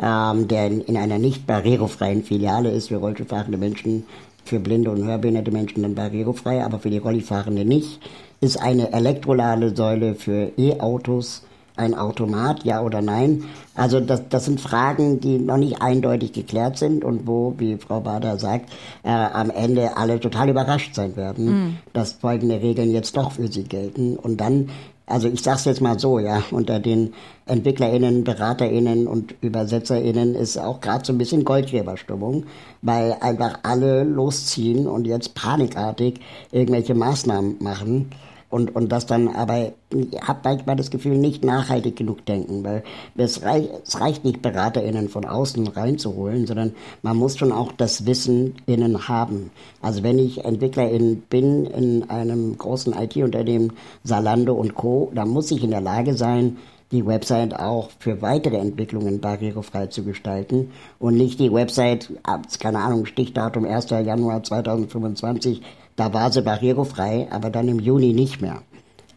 [0.00, 4.06] ähm, der in, in, einer nicht barrierefreien Filiale ist für rollstuhlfahrende Menschen,
[4.44, 8.00] für blinde und hörbehinderte Menschen dann barrierefrei, aber für die Rollifahrende nicht,
[8.40, 11.44] ist eine Elektroladesäule für E-Autos
[11.80, 13.44] ein Automat, ja oder nein?
[13.74, 18.00] Also das, das sind Fragen, die noch nicht eindeutig geklärt sind und wo, wie Frau
[18.00, 18.70] Bader sagt,
[19.02, 21.76] äh, am Ende alle total überrascht sein werden, mm.
[21.94, 24.16] dass folgende Regeln jetzt doch für sie gelten.
[24.16, 24.68] Und dann,
[25.06, 27.14] also ich sage es jetzt mal so, ja, unter den
[27.46, 32.44] EntwicklerInnen, BeraterInnen und ÜbersetzerInnen ist auch gerade so ein bisschen Goldgräberstimmung,
[32.82, 36.20] weil einfach alle losziehen und jetzt panikartig
[36.52, 38.10] irgendwelche Maßnahmen machen
[38.50, 42.82] und, und das dann aber, ich habe manchmal das Gefühl, nicht nachhaltig genug denken, weil
[43.16, 48.06] es, reich, es reicht nicht, BeraterInnen von außen reinzuholen, sondern man muss schon auch das
[48.06, 49.50] Wissen innen haben.
[49.80, 55.62] Also wenn ich EntwicklerInnen bin in einem großen IT-Unternehmen, Salando und Co., dann muss ich
[55.62, 56.58] in der Lage sein,
[56.92, 62.10] die Website auch für weitere Entwicklungen barrierefrei zu gestalten und nicht die Website,
[62.58, 63.90] keine Ahnung, Stichdatum 1.
[63.90, 65.62] Januar 2025
[66.00, 68.62] da war sie barrierefrei, aber dann im Juni nicht mehr.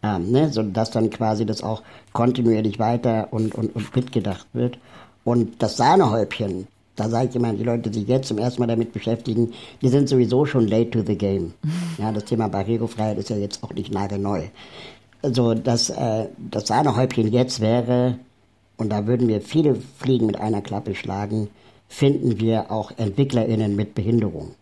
[0.04, 0.52] Ähm, ne?
[0.52, 4.78] So dass dann quasi das auch kontinuierlich weiter und, und, und mitgedacht wird.
[5.24, 6.68] Und das Sahnehäubchen,
[6.98, 9.88] da sage ich immer, die Leute, die sich jetzt zum ersten Mal damit beschäftigen, die
[9.88, 11.54] sind sowieso schon late to the game.
[11.98, 14.42] Ja, das Thema Barrierefreiheit ist ja jetzt auch nicht nagelneu.
[15.22, 18.20] Also das, äh, das Sahnehäubchen jetzt wäre,
[18.76, 21.48] und da würden wir viele Fliegen mit einer Klappe schlagen,
[21.88, 24.56] finden wir auch EntwicklerInnen mit Behinderung.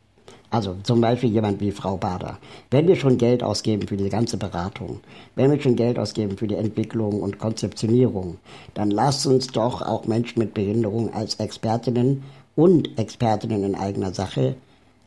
[0.52, 2.38] Also zum Beispiel jemand wie Frau Bader.
[2.70, 5.00] Wenn wir schon Geld ausgeben für die ganze Beratung,
[5.36, 8.38] wenn wir schon Geld ausgeben für die Entwicklung und Konzeptionierung,
[8.74, 12.24] dann lasst uns doch auch Menschen mit Behinderung als Expertinnen
[12.58, 14.56] und Expertinnen in eigener Sache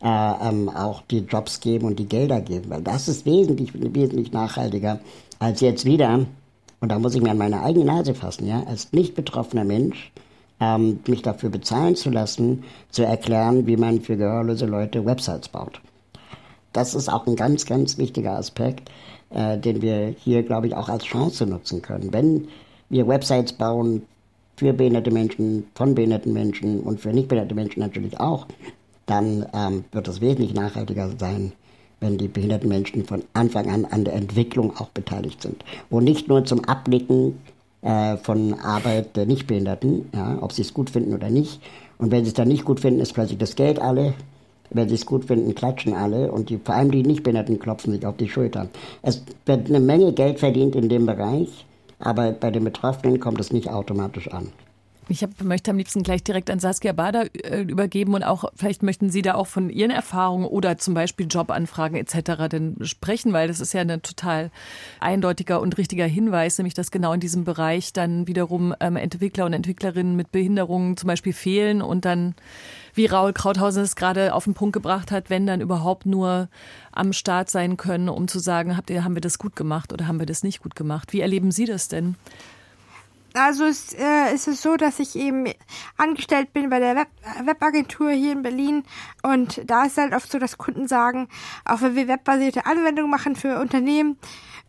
[0.03, 4.33] äh, ähm, auch die Jobs geben und die Gelder geben, weil das ist wesentlich, wesentlich
[4.33, 5.01] nachhaltiger
[5.39, 6.27] als jetzt wieder,
[6.81, 10.11] und da muss ich mir an meine eigene Nase fassen, ja, als nicht betroffener Mensch
[10.61, 15.81] ähm, mich dafür bezahlen zu lassen, zu erklären, wie man für gehörlose Leute Websites baut.
[16.73, 18.91] Das ist auch ein ganz, ganz wichtiger Aspekt,
[19.31, 22.13] äh, den wir hier, glaube ich, auch als Chance nutzen können.
[22.13, 22.49] Wenn
[22.89, 24.03] wir Websites bauen
[24.57, 28.47] für behinderte Menschen, von behinderten Menschen und für nicht behinderte Menschen natürlich auch,
[29.07, 31.53] dann ähm, wird es wesentlich nachhaltiger sein,
[32.01, 35.65] wenn die behinderten Menschen von Anfang an an der Entwicklung auch beteiligt sind.
[35.91, 37.39] Und nicht nur zum Abblicken
[37.85, 41.61] äh, von Arbeit der Nichtbehinderten, ja, ob sie es gut finden oder nicht.
[41.99, 44.15] Und wenn sie es dann nicht gut finden, ist plötzlich das Geld alle.
[44.71, 48.05] Wenn sie es gut finden, klatschen alle und die, vor allem die Nichtbehinderten klopfen sich
[48.07, 48.71] auf die Schultern.
[49.03, 51.67] Es wird eine Menge Geld verdient in dem Bereich,
[51.99, 54.49] aber bei den Betroffenen kommt es nicht automatisch an.
[55.09, 58.83] Ich hab, möchte am liebsten gleich direkt an Saskia Bader äh, übergeben und auch vielleicht
[58.83, 62.49] möchten Sie da auch von Ihren Erfahrungen oder zum Beispiel Jobanfragen etc.
[62.51, 64.51] denn sprechen, weil das ist ja ein total
[65.01, 69.53] eindeutiger und richtiger Hinweis, nämlich dass genau in diesem Bereich dann wiederum ähm, Entwickler und
[69.53, 72.35] Entwicklerinnen mit Behinderungen zum Beispiel fehlen und dann,
[72.95, 76.49] wie Raul Krauthausen es gerade auf den Punkt gebracht hat, wenn dann überhaupt nur
[76.93, 80.07] am Start sein können, um zu sagen, habt ihr, haben wir das gut gemacht oder
[80.07, 81.13] haben wir das nicht gut gemacht?
[81.13, 82.17] Wie erleben Sie das denn?
[83.37, 85.47] Also es, äh, ist es so, dass ich eben
[85.97, 87.09] angestellt bin bei der Web
[87.43, 88.85] Webagentur hier in Berlin
[89.25, 91.29] und da ist halt oft so, dass Kunden sagen,
[91.65, 94.19] auch wenn wir webbasierte Anwendungen machen für Unternehmen,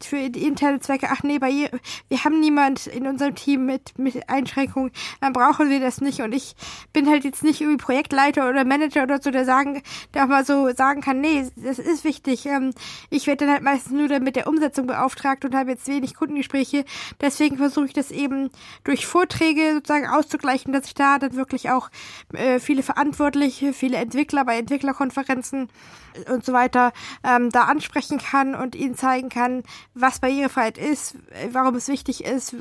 [0.04, 1.69] für interne Zwecke, ach nee, bei ihr,
[2.10, 6.21] wir haben niemand in unserem Team mit, mit Einschränkungen, dann brauchen wir das nicht.
[6.21, 6.56] Und ich
[6.91, 9.82] bin halt jetzt nicht irgendwie Projektleiter oder Manager oder so, der sagen,
[10.13, 12.45] der auch mal so sagen kann, nee, das ist wichtig.
[12.45, 12.73] Ähm,
[13.10, 16.84] ich werde dann halt meistens nur mit der Umsetzung beauftragt und habe jetzt wenig Kundengespräche.
[17.21, 18.49] Deswegen versuche ich das eben
[18.84, 21.89] durch Vorträge sozusagen auszugleichen, dass ich da dann wirklich auch
[22.34, 25.70] äh, viele Verantwortliche, viele Entwickler bei Entwicklerkonferenzen
[26.30, 29.63] und so weiter ähm, da ansprechen kann und ihnen zeigen kann,
[29.94, 31.15] was Barrierefreiheit ist,
[31.52, 32.56] warum es wichtig ist,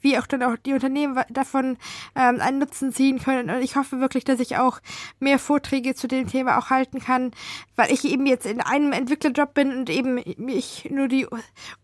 [0.00, 1.76] wie auch dann auch die Unternehmen davon
[2.14, 3.50] ähm, einen Nutzen ziehen können.
[3.50, 4.80] Und ich hoffe wirklich, dass ich auch
[5.18, 7.32] mehr Vorträge zu dem Thema auch halten kann,
[7.76, 11.26] weil ich eben jetzt in einem Entwicklerjob bin und eben ich nur die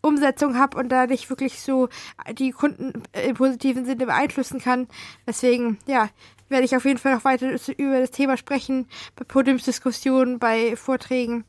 [0.01, 1.89] Umsetzung habe und da nicht wirklich so
[2.33, 4.87] die Kunden im positiven Sinne beeinflussen kann.
[5.25, 6.09] Deswegen, ja,
[6.49, 11.45] werde ich auf jeden Fall noch weiter über das Thema sprechen, bei Podiumsdiskussionen, bei Vorträgen.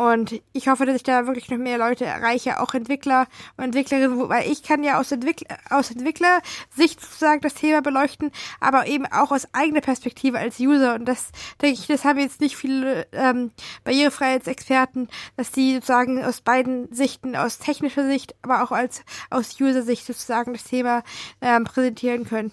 [0.00, 4.28] Und ich hoffe, dass ich da wirklich noch mehr Leute erreiche, auch Entwickler und Entwicklerinnen,
[4.28, 8.30] weil ich kann ja aus, Entwickler, aus Entwicklersicht sozusagen das Thema beleuchten,
[8.60, 10.94] aber eben auch aus eigener Perspektive als User.
[10.94, 13.50] Und das, denke ich, das haben jetzt nicht viele ähm,
[13.82, 20.06] Barrierefreiheitsexperten, dass die sozusagen aus beiden Sichten, aus technischer Sicht, aber auch als aus User-Sicht
[20.06, 21.02] sozusagen das Thema
[21.40, 22.52] ähm, präsentieren können.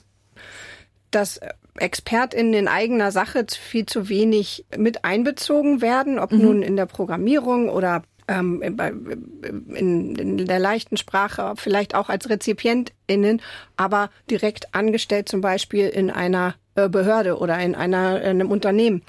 [1.12, 1.40] Das
[1.78, 6.42] ExpertInnen in eigener Sache viel zu wenig mit einbezogen werden, ob mhm.
[6.42, 13.42] nun in der Programmierung oder ähm, in, in der leichten Sprache, vielleicht auch als RezipientInnen,
[13.78, 19.04] aber direkt angestellt zum Beispiel in einer äh, Behörde oder in, einer, in einem Unternehmen.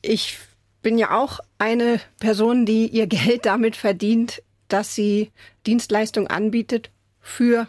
[0.00, 0.38] Ich
[0.82, 5.30] bin ja auch eine Person, die ihr Geld damit verdient, dass sie
[5.66, 6.90] Dienstleistungen anbietet
[7.20, 7.68] für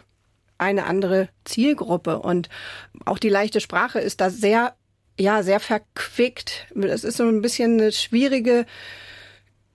[0.58, 2.18] eine andere Zielgruppe.
[2.18, 2.48] Und
[3.04, 4.74] auch die leichte Sprache ist da sehr,
[5.18, 6.66] ja, sehr verquickt.
[6.74, 8.66] Es ist so ein bisschen eine schwierige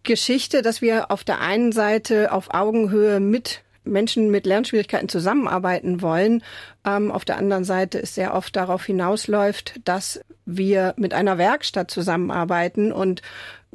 [0.03, 6.41] Geschichte, dass wir auf der einen Seite auf Augenhöhe mit Menschen mit Lernschwierigkeiten zusammenarbeiten wollen.
[6.85, 11.91] Ähm, auf der anderen Seite es sehr oft darauf hinausläuft, dass wir mit einer Werkstatt
[11.91, 13.21] zusammenarbeiten und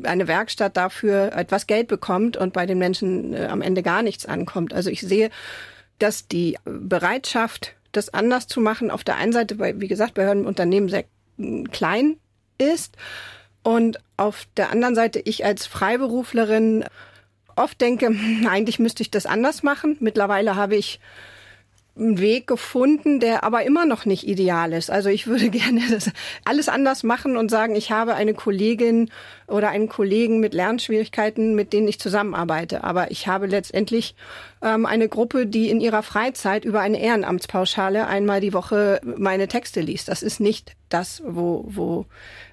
[0.02, 4.26] eine Werkstatt dafür etwas Geld bekommt und bei den Menschen äh, am Ende gar nichts
[4.26, 4.72] ankommt.
[4.72, 5.30] Also ich sehe,
[5.98, 10.42] dass die Bereitschaft, das anders zu machen, auf der einen Seite, bei, wie gesagt, Behörden
[10.42, 11.04] und Unternehmen sehr
[11.38, 12.16] äh, klein
[12.58, 12.96] ist
[13.62, 16.84] und auf der anderen Seite ich als Freiberuflerin
[17.56, 19.96] oft denke, hm, eigentlich müsste ich das anders machen.
[20.00, 21.00] Mittlerweile habe ich
[21.98, 24.90] einen Weg gefunden, der aber immer noch nicht ideal ist.
[24.90, 25.80] Also ich würde gerne
[26.44, 29.10] alles anders machen und sagen, ich habe eine Kollegin
[29.46, 32.84] oder einen Kollegen mit Lernschwierigkeiten, mit denen ich zusammenarbeite.
[32.84, 34.14] Aber ich habe letztendlich
[34.62, 39.80] ähm, eine Gruppe, die in ihrer Freizeit über eine Ehrenamtspauschale einmal die Woche meine Texte
[39.80, 40.08] liest.
[40.08, 42.06] Das ist nicht das, wo, wo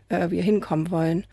[0.09, 1.25] äh, wir hinkommen wollen.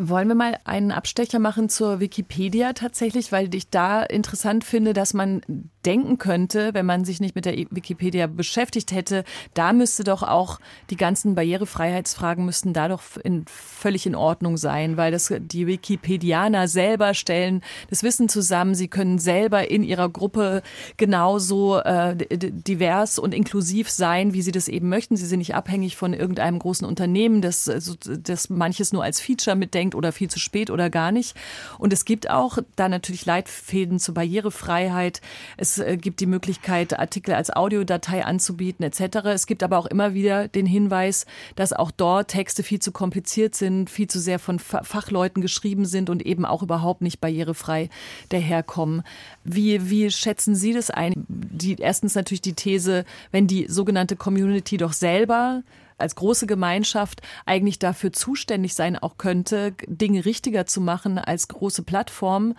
[0.00, 5.12] Wollen wir mal einen Abstecher machen zur Wikipedia tatsächlich, weil ich da interessant finde, dass
[5.12, 5.42] man
[5.84, 10.58] denken könnte, wenn man sich nicht mit der Wikipedia beschäftigt hätte, da müsste doch auch
[10.90, 16.68] die ganzen Barrierefreiheitsfragen müssten da doch in, völlig in Ordnung sein, weil das die Wikipedianer
[16.68, 20.62] selber stellen das Wissen zusammen, sie können selber in ihrer Gruppe
[20.96, 25.16] genauso äh, divers und inklusiv sein, wie sie das eben möchten.
[25.16, 27.70] Sie sind nicht abhängig von irgendeinem großen Unternehmen, das,
[28.04, 31.36] das manches nur als Feature mitdenkt oder viel zu spät oder gar nicht.
[31.78, 35.20] Und es gibt auch da natürlich Leitfäden zur Barrierefreiheit.
[35.56, 39.18] Es es äh, gibt die Möglichkeit, Artikel als Audiodatei anzubieten etc.
[39.26, 43.54] Es gibt aber auch immer wieder den Hinweis, dass auch dort Texte viel zu kompliziert
[43.54, 47.88] sind, viel zu sehr von Fachleuten geschrieben sind und eben auch überhaupt nicht barrierefrei
[48.28, 49.02] daherkommen.
[49.44, 51.12] Wie, wie schätzen Sie das ein?
[51.28, 55.62] Die, erstens natürlich die These, wenn die sogenannte Community doch selber
[55.98, 61.82] als große Gemeinschaft eigentlich dafür zuständig sein auch könnte, Dinge richtiger zu machen als große
[61.82, 62.54] Plattformen.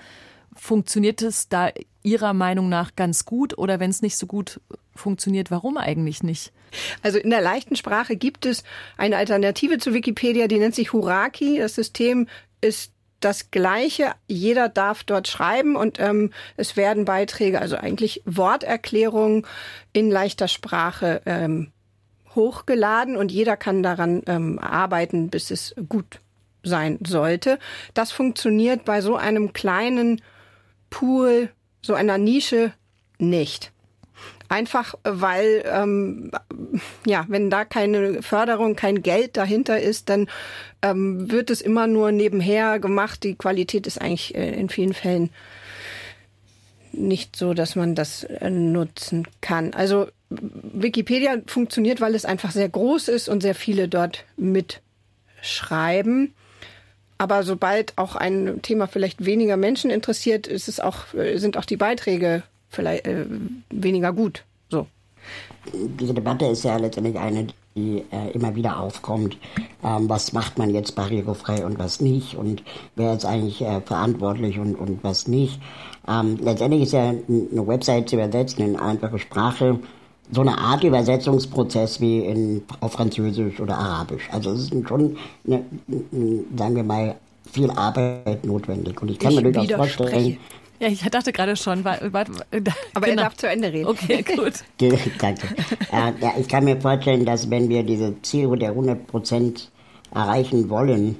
[0.55, 1.69] Funktioniert es da
[2.03, 4.61] Ihrer Meinung nach ganz gut oder wenn es nicht so gut
[4.95, 6.51] funktioniert, warum eigentlich nicht?
[7.01, 8.63] Also in der leichten Sprache gibt es
[8.97, 11.57] eine Alternative zu Wikipedia, die nennt sich Huraki.
[11.59, 12.27] Das System
[12.61, 14.11] ist das Gleiche.
[14.27, 19.45] Jeder darf dort schreiben und ähm, es werden Beiträge, also eigentlich Worterklärungen
[19.93, 21.71] in leichter Sprache ähm,
[22.35, 26.19] hochgeladen und jeder kann daran ähm, arbeiten, bis es gut
[26.63, 27.59] sein sollte.
[27.93, 30.21] Das funktioniert bei so einem kleinen
[30.89, 31.49] Pool
[31.81, 32.73] so einer Nische
[33.17, 33.71] nicht.
[34.49, 36.31] Einfach weil, ähm,
[37.05, 40.27] ja, wenn da keine Förderung, kein Geld dahinter ist, dann
[40.81, 43.23] ähm, wird es immer nur nebenher gemacht.
[43.23, 45.29] Die Qualität ist eigentlich äh, in vielen Fällen
[46.91, 49.75] nicht so, dass man das äh, nutzen kann.
[49.75, 56.33] Also Wikipedia funktioniert, weil es einfach sehr groß ist und sehr viele dort mitschreiben.
[57.19, 61.65] Aber sobald auch ein Thema vielleicht weniger Menschen interessiert, ist es auch, äh, sind auch
[61.65, 63.25] die Beiträge vielleicht äh,
[63.69, 64.45] weniger gut.
[64.69, 64.87] So.
[65.73, 69.37] Diese Debatte ist ja letztendlich eine, die äh, immer wieder aufkommt.
[69.83, 72.35] Ähm, was macht man jetzt barrierefrei und was nicht?
[72.35, 72.63] Und
[72.95, 75.59] wer ist eigentlich äh, verantwortlich und, und was nicht?
[76.07, 79.79] Ähm, letztendlich ist ja eine Website zu übersetzen in einfache Sprache
[80.31, 84.29] so eine Art Übersetzungsprozess wie in, auf Französisch oder Arabisch.
[84.31, 85.63] Also es ist schon, eine,
[86.55, 87.15] sagen wir mal,
[87.51, 89.01] viel Arbeit notwendig.
[89.01, 90.37] Und ich kann ich mir durchaus vorstellen.
[90.79, 91.83] Ja, ich dachte gerade schon.
[91.83, 92.25] War, war,
[92.93, 93.07] Aber genau.
[93.07, 93.87] er darf zu Ende reden.
[93.87, 94.53] Okay, gut.
[95.19, 95.47] Danke.
[95.91, 99.71] Äh, ja, ich kann mir vorstellen, dass wenn wir diese Ziele der 100 Prozent
[100.13, 101.17] erreichen wollen,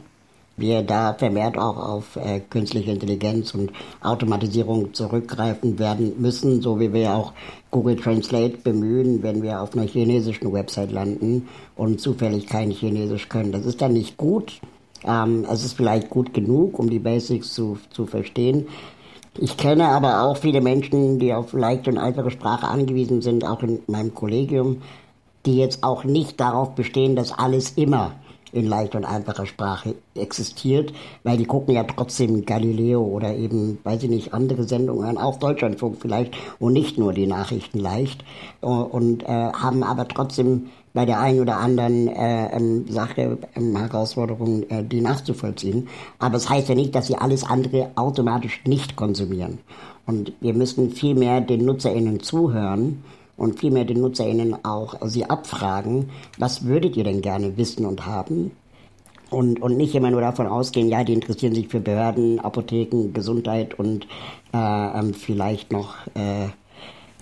[0.59, 6.93] wir da vermehrt auch auf äh, künstliche Intelligenz und Automatisierung zurückgreifen werden müssen, so wie
[6.93, 7.33] wir auch
[7.71, 13.51] Google Translate bemühen, wenn wir auf einer chinesischen Website landen und zufällig kein Chinesisch können.
[13.51, 14.59] Das ist dann nicht gut.
[15.03, 18.67] Ähm, es ist vielleicht gut genug, um die Basics zu, zu verstehen.
[19.37, 23.63] Ich kenne aber auch viele Menschen, die auf leichte und einfache Sprache angewiesen sind, auch
[23.63, 24.81] in meinem Kollegium,
[25.45, 28.13] die jetzt auch nicht darauf bestehen, dass alles immer
[28.51, 34.03] in leicht und einfacher Sprache existiert, weil die gucken ja trotzdem Galileo oder eben, weiß
[34.03, 38.23] ich nicht, andere Sendungen, auch Deutschlandfunk vielleicht und nicht nur die Nachrichten leicht
[38.61, 44.63] und äh, haben aber trotzdem bei der einen oder anderen äh, ähm, Sache, ähm, Herausforderung,
[44.69, 45.87] äh, die nachzuvollziehen.
[46.17, 49.59] Aber es das heißt ja nicht, dass sie alles andere automatisch nicht konsumieren.
[50.05, 53.03] Und wir müssen viel mehr den NutzerInnen zuhören
[53.39, 58.05] und viel mehr den NutzerInnen auch sie abfragen, was würdet ihr denn gerne wissen und
[58.05, 58.51] haben?
[59.29, 63.77] Und, und nicht immer nur davon ausgehen, ja, die interessieren sich für Behörden, Apotheken, Gesundheit
[63.77, 64.07] und
[64.53, 64.57] äh,
[64.99, 66.47] ähm, vielleicht noch äh,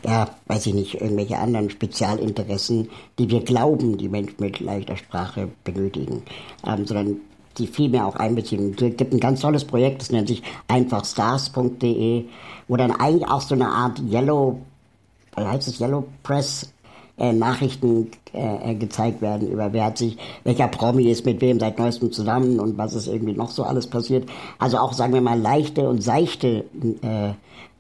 [0.05, 2.89] ja, weiß ich nicht, irgendwelche anderen Spezialinteressen,
[3.19, 6.23] die wir glauben, die Menschen mit leichter Sprache benötigen,
[6.65, 7.17] ähm, sondern
[7.57, 8.75] die viel mehr auch einbeziehen.
[8.79, 12.25] Es gibt ein ganz tolles Projekt, das nennt sich einfachstars.de,
[12.67, 14.61] wo dann eigentlich auch so eine Art Yellow,
[15.37, 16.73] es, Yellow Press
[17.17, 21.79] äh, Nachrichten äh, gezeigt werden über wer hat sich, welcher Promi ist mit wem seit
[21.79, 24.29] neuestem zusammen und was ist irgendwie noch so alles passiert.
[24.59, 26.65] Also auch, sagen wir mal, leichte und seichte
[27.01, 27.29] äh,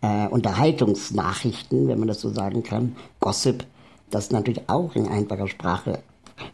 [0.01, 3.65] äh, Unterhaltungsnachrichten, wenn man das so sagen kann, Gossip,
[4.09, 5.99] das natürlich auch in einfacher Sprache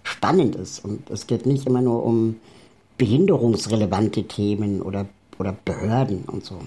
[0.04, 0.84] spannend ist.
[0.84, 2.38] Und es geht nicht immer nur um
[2.98, 5.06] behinderungsrelevante Themen oder,
[5.40, 6.60] oder Behörden und so.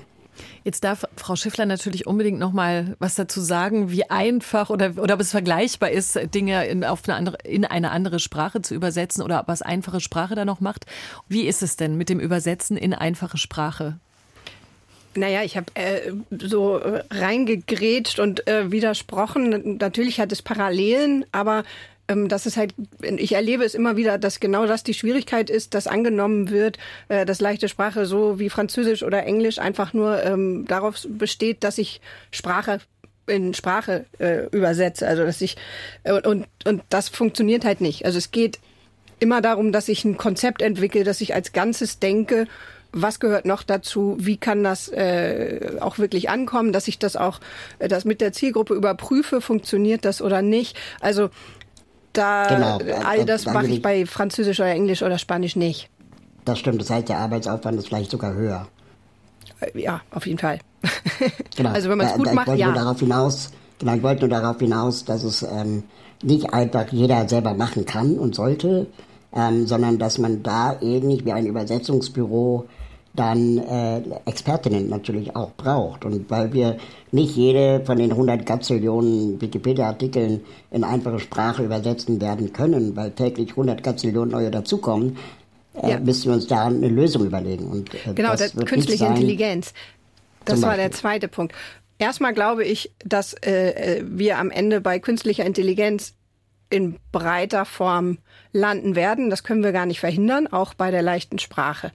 [0.66, 5.14] Jetzt darf Frau Schiffler natürlich unbedingt noch mal was dazu sagen, wie einfach oder, oder
[5.14, 9.22] ob es vergleichbar ist, Dinge in, auf eine andere, in eine andere Sprache zu übersetzen
[9.22, 10.86] oder was einfache Sprache da noch macht.
[11.28, 14.00] Wie ist es denn mit dem Übersetzen in einfache Sprache?
[15.14, 19.76] Naja, ich habe äh, so äh, reingegrätscht und äh, widersprochen.
[19.78, 21.62] Natürlich hat es Parallelen, aber
[22.06, 25.86] das ist halt, ich erlebe es immer wieder, dass genau das die Schwierigkeit ist, dass
[25.86, 26.78] angenommen wird,
[27.08, 31.78] äh, dass leichte Sprache so wie Französisch oder Englisch einfach nur ähm, darauf besteht, dass
[31.78, 32.00] ich
[32.30, 32.80] Sprache
[33.26, 35.06] in Sprache äh, übersetze.
[35.06, 35.56] Also dass ich
[36.04, 38.04] äh, und, und das funktioniert halt nicht.
[38.04, 38.60] Also es geht
[39.18, 42.46] immer darum, dass ich ein Konzept entwickle, dass ich als Ganzes denke
[42.98, 44.16] was gehört noch dazu?
[44.18, 47.40] Wie kann das äh, auch wirklich ankommen, dass ich das auch,
[47.78, 50.76] äh, das mit der Zielgruppe überprüfe, funktioniert das oder nicht?
[51.00, 51.28] Also
[52.16, 55.88] da genau, all das mache ich bei Französisch oder Englisch oder Spanisch nicht.
[56.44, 56.80] Das stimmt.
[56.80, 58.68] Das heißt, der Arbeitsaufwand ist vielleicht sogar höher.
[59.60, 60.58] Äh, ja, auf jeden Fall.
[61.56, 61.70] Genau.
[61.70, 62.66] Also wenn man es gut da, macht, ja.
[62.66, 65.84] Nur darauf hinaus, genau, ich wollte nur darauf hinaus, dass es ähm,
[66.22, 68.86] nicht einfach jeder selber machen kann und sollte,
[69.34, 72.66] ähm, sondern dass man da ähnlich wie ein Übersetzungsbüro
[73.16, 76.04] dann äh, Expertinnen natürlich auch braucht.
[76.04, 76.76] Und weil wir
[77.10, 83.50] nicht jede von den 100 Gazillionen Wikipedia-Artikeln in einfache Sprache übersetzen werden können, weil täglich
[83.50, 85.16] 100 Gazillionen neue dazukommen,
[85.82, 86.00] äh, ja.
[86.00, 87.66] müssen wir uns da eine Lösung überlegen.
[87.66, 89.72] Und, äh, genau, das künstliche sein, Intelligenz.
[90.44, 91.54] Das war der zweite Punkt.
[91.98, 96.14] Erstmal glaube ich, dass äh, wir am Ende bei künstlicher Intelligenz
[96.68, 98.18] in breiter Form
[98.52, 99.30] landen werden.
[99.30, 101.92] Das können wir gar nicht verhindern, auch bei der leichten Sprache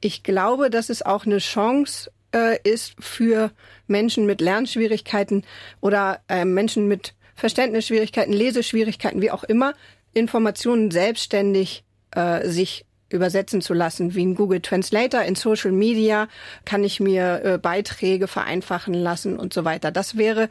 [0.00, 3.50] ich glaube, dass es auch eine Chance äh, ist für
[3.86, 5.44] Menschen mit Lernschwierigkeiten
[5.80, 9.74] oder äh, Menschen mit Verständnisschwierigkeiten, Leseschwierigkeiten, wie auch immer,
[10.12, 16.28] Informationen selbstständig äh, sich übersetzen zu lassen, wie ein Google Translator in Social Media
[16.64, 19.90] kann ich mir äh, Beiträge vereinfachen lassen und so weiter.
[19.90, 20.50] Das wäre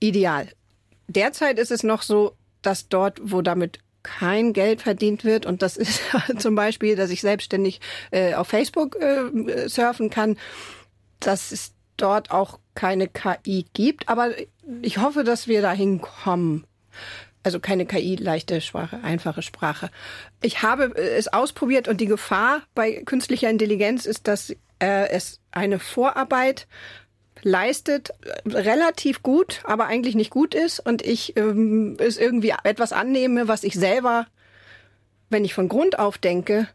[0.00, 0.48] ideal.
[1.06, 3.80] Derzeit ist es noch so, dass dort, wo damit
[4.18, 5.46] kein Geld verdient wird.
[5.46, 6.00] Und das ist
[6.38, 7.80] zum Beispiel, dass ich selbstständig
[8.10, 10.36] äh, auf Facebook äh, surfen kann,
[11.20, 14.08] dass es dort auch keine KI gibt.
[14.08, 14.30] Aber
[14.82, 16.64] ich hoffe, dass wir dahin kommen.
[17.42, 19.90] Also keine KI, leichte Sprache, einfache Sprache.
[20.42, 24.50] Ich habe äh, es ausprobiert und die Gefahr bei künstlicher Intelligenz ist, dass
[24.80, 26.66] äh, es eine Vorarbeit
[27.42, 28.10] leistet,
[28.46, 33.64] relativ gut, aber eigentlich nicht gut ist und ich ähm, es irgendwie etwas annehme, was
[33.64, 34.26] ich selber,
[35.30, 36.68] wenn ich von Grund auf denke,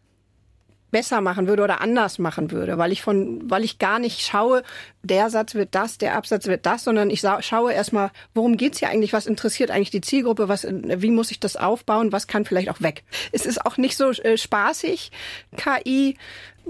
[0.94, 4.64] besser machen würde oder anders machen würde, weil ich von, weil ich gar nicht schaue,
[5.02, 8.90] der Satz wird das, der Absatz wird das, sondern ich schaue erstmal, worum geht's hier
[8.90, 12.70] eigentlich, was interessiert eigentlich die Zielgruppe, was, wie muss ich das aufbauen, was kann vielleicht
[12.70, 13.04] auch weg.
[13.34, 15.12] Es ist auch nicht so äh, spaßig,
[15.58, 16.16] KI,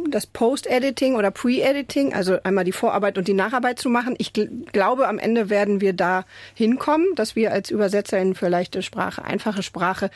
[0.09, 4.15] das Post-Editing oder Pre-Editing, also einmal die Vorarbeit und die Nacharbeit zu machen.
[4.17, 8.81] Ich gl glaube, am Ende werden wir da hinkommen, dass wir als Übersetzerin für leichte
[8.81, 10.09] Sprache, einfache Sprache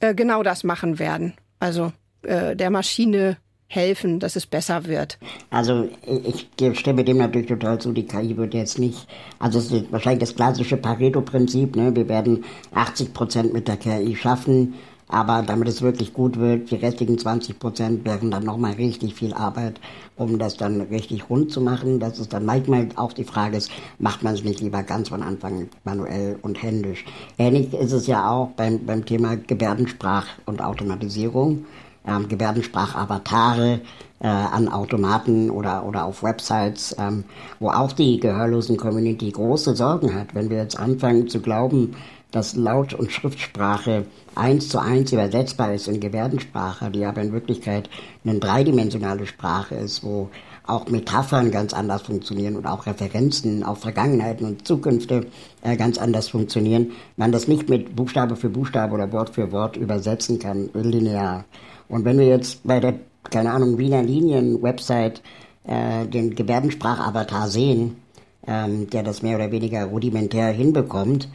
[0.00, 1.34] äh, genau das machen werden.
[1.60, 5.18] Also äh, der Maschine helfen, dass es besser wird.
[5.50, 9.06] Also ich, ich stimme dem natürlich total zu, die KI wird jetzt nicht,
[9.38, 11.94] also es ist wahrscheinlich das klassische Pareto-Prinzip, ne?
[11.94, 12.44] wir werden
[12.74, 14.74] 80 Prozent mit der KI schaffen,
[15.08, 19.34] aber damit es wirklich gut wird, die restlichen 20 Prozent wären dann nochmal richtig viel
[19.34, 19.80] Arbeit,
[20.16, 22.00] um das dann richtig rund zu machen.
[22.00, 25.22] Das ist dann manchmal auch die Frage ist, macht man es nicht lieber ganz von
[25.22, 27.04] Anfang manuell und händisch.
[27.38, 31.64] Ähnlich ist es ja auch beim, beim Thema Gebärdensprach und Automatisierung
[32.06, 33.80] ähm, Gebärdensprachavatare
[34.20, 37.24] äh, an Automaten oder, oder auf Websites, ähm,
[37.60, 40.34] wo auch die gehörlosen Community große Sorgen hat.
[40.34, 41.94] Wenn wir jetzt anfangen zu glauben,
[42.34, 47.88] dass Laut- und Schriftsprache eins zu eins übersetzbar ist in Gebärdensprache, die aber in Wirklichkeit
[48.24, 50.30] eine dreidimensionale Sprache ist, wo
[50.66, 55.26] auch Metaphern ganz anders funktionieren und auch Referenzen auf Vergangenheiten und Zukünfte
[55.62, 59.76] äh, ganz anders funktionieren, man das nicht mit Buchstabe für Buchstabe oder Wort für Wort
[59.76, 61.44] übersetzen kann, linear.
[61.88, 62.94] Und wenn wir jetzt bei der,
[63.30, 65.22] keine Ahnung, Wiener Linien-Website
[65.68, 67.96] äh, den Gebärdensprachavatar sehen,
[68.44, 71.28] ähm, der das mehr oder weniger rudimentär hinbekommt,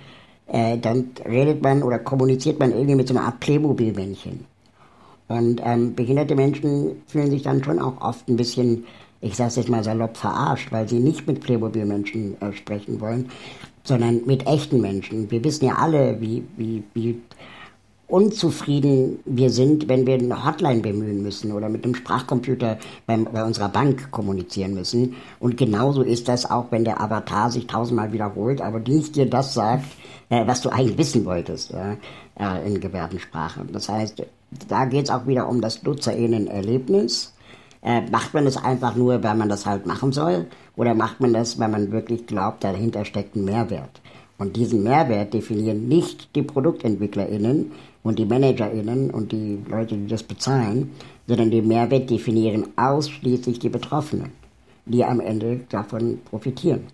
[0.51, 4.45] äh, dann redet man oder kommuniziert man irgendwie mit so einer Art Playmobil-Männchen.
[5.27, 8.85] Und ähm, behinderte Menschen fühlen sich dann schon auch oft ein bisschen,
[9.21, 13.29] ich sage jetzt mal salopp, verarscht, weil sie nicht mit Playmobil-Menschen äh, sprechen wollen,
[13.83, 15.29] sondern mit echten Menschen.
[15.29, 17.21] Wir wissen ja alle, wie, wie, wie
[18.09, 23.43] unzufrieden wir sind, wenn wir eine Hotline bemühen müssen oder mit einem Sprachcomputer beim, bei
[23.43, 25.15] unserer Bank kommunizieren müssen.
[25.39, 29.53] Und genauso ist das auch, wenn der Avatar sich tausendmal wiederholt, aber nicht dir das
[29.53, 29.85] sagt,
[30.29, 31.97] äh, was du eigentlich wissen wolltest äh,
[32.65, 33.63] in Gebärdensprache.
[33.71, 34.23] Das heißt,
[34.67, 37.33] da geht es auch wieder um das Nutzerinnenerlebnis.
[37.83, 40.47] Äh, macht man das einfach nur, weil man das halt machen soll?
[40.75, 44.01] Oder macht man das, weil man wirklich glaubt, dahinter steckt ein Mehrwert?
[44.39, 50.23] Und diesen Mehrwert definieren nicht die ProduktentwicklerInnen, und die ManagerInnen und die Leute, die das
[50.23, 50.91] bezahlen,
[51.27, 54.31] sondern den Mehrwert definieren ausschließlich die Betroffenen,
[54.85, 56.87] die am Ende davon profitieren.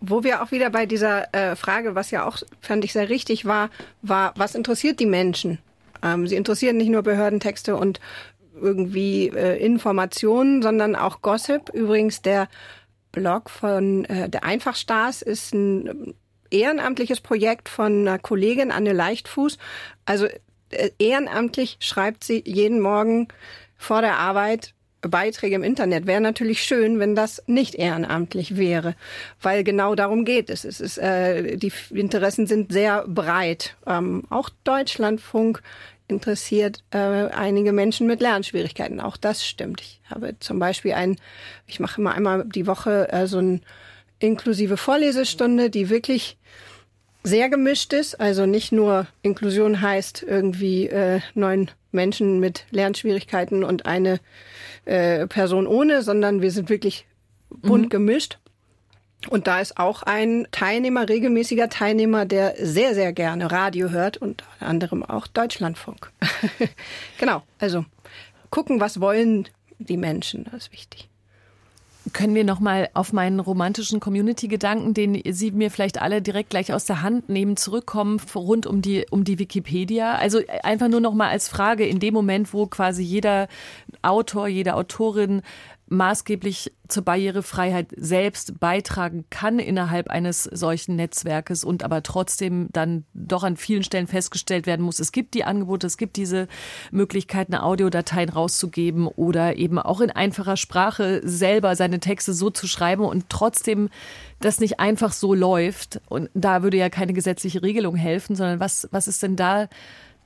[0.00, 3.46] Wo wir auch wieder bei dieser äh, Frage, was ja auch, fand ich sehr richtig
[3.46, 3.70] war,
[4.02, 5.58] war, was interessiert die Menschen?
[6.02, 8.00] Ähm, sie interessieren nicht nur Behördentexte und
[8.60, 11.70] irgendwie äh, Informationen, sondern auch Gossip.
[11.72, 12.48] Übrigens, der
[13.12, 16.14] Blog von äh, der Einfachstars ist ein
[16.50, 19.58] ehrenamtliches Projekt von einer Kollegin Anne Leichtfuß.
[20.04, 20.26] Also
[20.70, 23.28] äh, ehrenamtlich schreibt sie jeden Morgen
[23.76, 24.74] vor der Arbeit
[25.08, 26.06] Beiträge im Internet.
[26.06, 28.94] Wäre natürlich schön, wenn das nicht ehrenamtlich wäre,
[29.40, 30.64] weil genau darum geht es.
[30.64, 33.76] es ist, äh, die Interessen sind sehr breit.
[33.86, 35.62] Ähm, auch Deutschlandfunk
[36.08, 39.00] interessiert äh, einige Menschen mit Lernschwierigkeiten.
[39.00, 39.80] Auch das stimmt.
[39.80, 41.16] Ich habe zum Beispiel ein,
[41.66, 43.62] ich mache immer einmal die Woche äh, so ein
[44.24, 46.36] inklusive Vorlesestunde, die wirklich
[47.22, 48.20] sehr gemischt ist.
[48.20, 54.20] Also nicht nur Inklusion heißt irgendwie äh, neun Menschen mit Lernschwierigkeiten und eine
[54.84, 57.06] äh, Person ohne, sondern wir sind wirklich
[57.48, 57.88] bunt mhm.
[57.88, 58.38] gemischt.
[59.30, 64.44] Und da ist auch ein Teilnehmer, regelmäßiger Teilnehmer, der sehr, sehr gerne Radio hört, unter
[64.60, 66.12] anderem auch Deutschlandfunk.
[67.18, 67.86] genau, also
[68.50, 69.48] gucken, was wollen
[69.78, 71.08] die Menschen, das ist wichtig.
[72.14, 76.72] Können wir noch mal auf meinen romantischen Community-Gedanken, den Sie mir vielleicht alle direkt gleich
[76.72, 80.14] aus der Hand nehmen, zurückkommen rund um die um die Wikipedia?
[80.14, 83.48] Also einfach nur noch mal als Frage in dem Moment, wo quasi jeder
[84.02, 85.42] Autor, jede Autorin
[85.88, 93.42] maßgeblich zur Barrierefreiheit selbst beitragen kann innerhalb eines solchen Netzwerkes und aber trotzdem dann doch
[93.42, 96.48] an vielen Stellen festgestellt werden muss, es gibt die Angebote, es gibt diese
[96.90, 103.04] Möglichkeiten, Audiodateien rauszugeben oder eben auch in einfacher Sprache selber seine Texte so zu schreiben
[103.04, 103.88] und trotzdem
[104.40, 106.00] das nicht einfach so läuft.
[106.08, 109.68] Und da würde ja keine gesetzliche Regelung helfen, sondern was, was ist denn da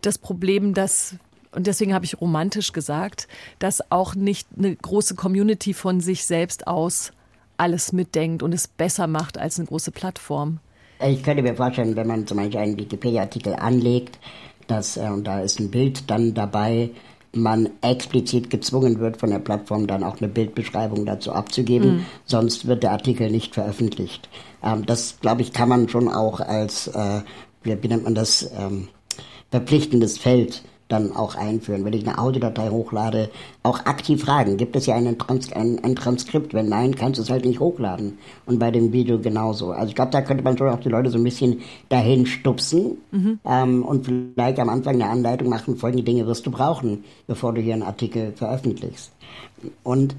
[0.01, 1.17] das Problem, dass
[1.53, 3.29] und deswegen habe ich romantisch gesagt,
[3.59, 7.13] dass auch nicht eine große Community von sich selbst aus
[7.57, 10.61] alles mitdenkt und es besser macht als eine große Plattform.
[11.05, 14.19] Ich könnte mir vorstellen, wenn man zum Beispiel einen Wikipedia-Artikel anlegt,
[14.67, 16.91] dass, äh, und da ist ein Bild dann dabei,
[17.33, 22.07] man explizit gezwungen wird, von der Plattform dann auch eine Bildbeschreibung dazu abzugeben, mhm.
[22.25, 24.29] sonst wird der Artikel nicht veröffentlicht.
[24.63, 27.21] Ähm, das, glaube ich, kann man schon auch als, äh,
[27.63, 28.89] wie, wie nennt man das, ähm,
[29.51, 31.85] verpflichtendes Feld dann auch einführen.
[31.85, 33.31] Wenn ich eine Audiodatei hochlade,
[33.63, 36.55] auch aktiv fragen, gibt es ja einen Trans ein, ein, Transkript?
[36.55, 38.19] Wenn nein, kannst du es halt nicht hochladen.
[38.47, 39.71] Und bei dem Video genauso.
[39.71, 42.99] Also ich glaube, da könnte man schon auch die Leute so ein bisschen dahin stupsen
[43.11, 43.39] mhm.
[43.45, 47.61] ähm, und vielleicht am Anfang eine Anleitung machen, folgende Dinge wirst du brauchen, bevor du
[47.61, 49.13] hier einen Artikel veröffentlichst.
[49.83, 50.17] Und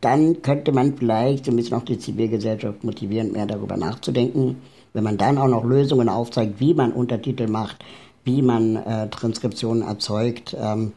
[0.00, 4.56] dann könnte man vielleicht so ein bisschen auch die Zivilgesellschaft motivieren, mehr darüber nachzudenken.
[4.92, 7.84] Wenn man dann auch noch Lösungen aufzeigt, wie man Untertitel macht,
[8.28, 10.92] wie man äh, Transkriptionen erzeugt, ähm,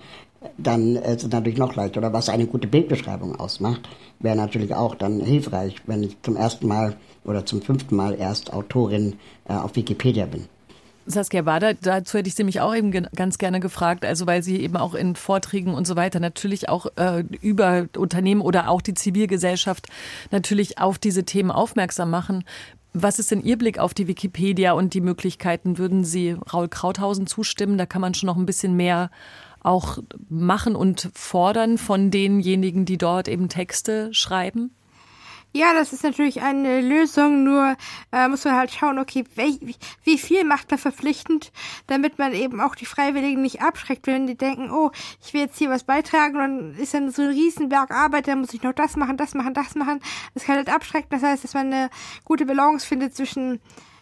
[0.57, 1.99] dann ist es natürlich noch leichter.
[1.99, 3.88] Oder was eine gute Bildbeschreibung ausmacht,
[4.19, 8.51] wäre natürlich auch dann hilfreich, wenn ich zum ersten Mal oder zum fünften Mal erst
[8.51, 9.13] Autorin
[9.47, 10.45] äh, auf Wikipedia bin.
[11.05, 14.57] Saskia Bader, dazu hätte ich Sie mich auch eben ganz gerne gefragt, also weil Sie
[14.61, 18.93] eben auch in Vorträgen und so weiter natürlich auch äh, über Unternehmen oder auch die
[18.93, 19.88] Zivilgesellschaft
[20.29, 22.43] natürlich auf diese Themen aufmerksam machen.
[22.93, 25.77] Was ist denn Ihr Blick auf die Wikipedia und die Möglichkeiten?
[25.77, 27.77] Würden Sie Raul Krauthausen zustimmen?
[27.77, 29.11] Da kann man schon noch ein bisschen mehr
[29.61, 34.71] auch machen und fordern von denjenigen, die dort eben Texte schreiben?
[35.54, 37.76] Ja, das ist natürlich eine Lösung, nur
[38.14, 41.52] äh, muss man halt schauen, okay, wie, wie viel macht man verpflichtend,
[41.88, 44.91] damit man eben auch die Freiwilligen nicht abschreckt, wenn die denken, oh,
[45.22, 48.54] ich will jetzt hier was beitragen, dann ist dann so ein Riesenberg Arbeit, dann muss
[48.54, 49.99] ich noch das machen, das machen, das machen.
[50.34, 51.89] Das kann halt abschrecken, das heißt, dass man eine
[52.24, 53.60] gute Balance findet zwischen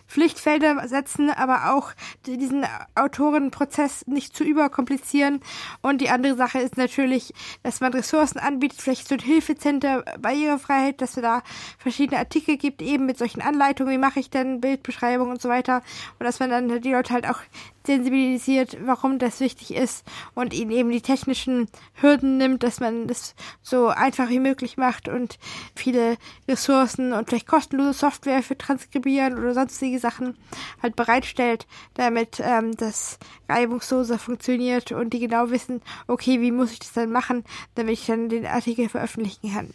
[0.09, 1.91] Pflichtfelder setzen, aber auch
[2.25, 5.39] diesen Autorenprozess nicht zu überkomplizieren.
[5.81, 7.33] Und die andere Sache ist natürlich,
[7.63, 11.43] dass man Ressourcen anbietet, vielleicht so ein Hilfecenter Barrierefreiheit, dass es da
[11.77, 15.83] verschiedene Artikel gibt, eben mit solchen Anleitungen, wie mache ich denn Bildbeschreibung und so weiter.
[16.17, 17.39] Und dass man dann die Leute halt auch
[17.85, 20.05] sensibilisiert, warum das wichtig ist
[20.35, 25.07] und ihnen eben die technischen Hürden nimmt, dass man das so einfach wie möglich macht
[25.07, 25.39] und
[25.75, 26.17] viele
[26.47, 30.37] Ressourcen und vielleicht kostenlose Software für Transkribieren oder sonstige Sachen
[30.81, 36.79] halt bereitstellt, damit ähm, das reibungsloser funktioniert und die genau wissen, okay, wie muss ich
[36.79, 37.43] das dann machen,
[37.75, 39.73] damit ich dann den Artikel veröffentlichen kann.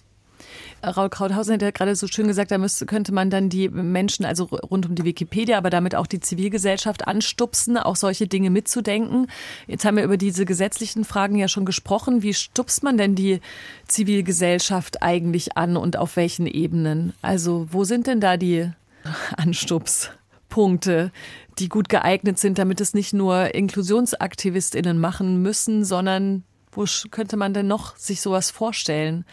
[0.91, 4.25] Raul Krauthausen hat ja gerade so schön gesagt, da müsste, könnte man dann die Menschen,
[4.25, 9.29] also rund um die Wikipedia, aber damit auch die Zivilgesellschaft anstupsen, auch solche Dinge mitzudenken.
[9.67, 12.23] Jetzt haben wir über diese gesetzlichen Fragen ja schon gesprochen.
[12.23, 13.41] Wie stupst man denn die
[13.89, 17.13] Zivilgesellschaft eigentlich an und auf welchen Ebenen?
[17.23, 18.71] Also wo sind denn da die
[19.37, 21.13] Anstupspunkte,
[21.59, 27.55] die gut geeignet sind, damit es nicht nur InklusionsaktivistInnen machen müssen, sondern wo könnte man
[27.55, 29.25] denn noch sich sowas vorstellen?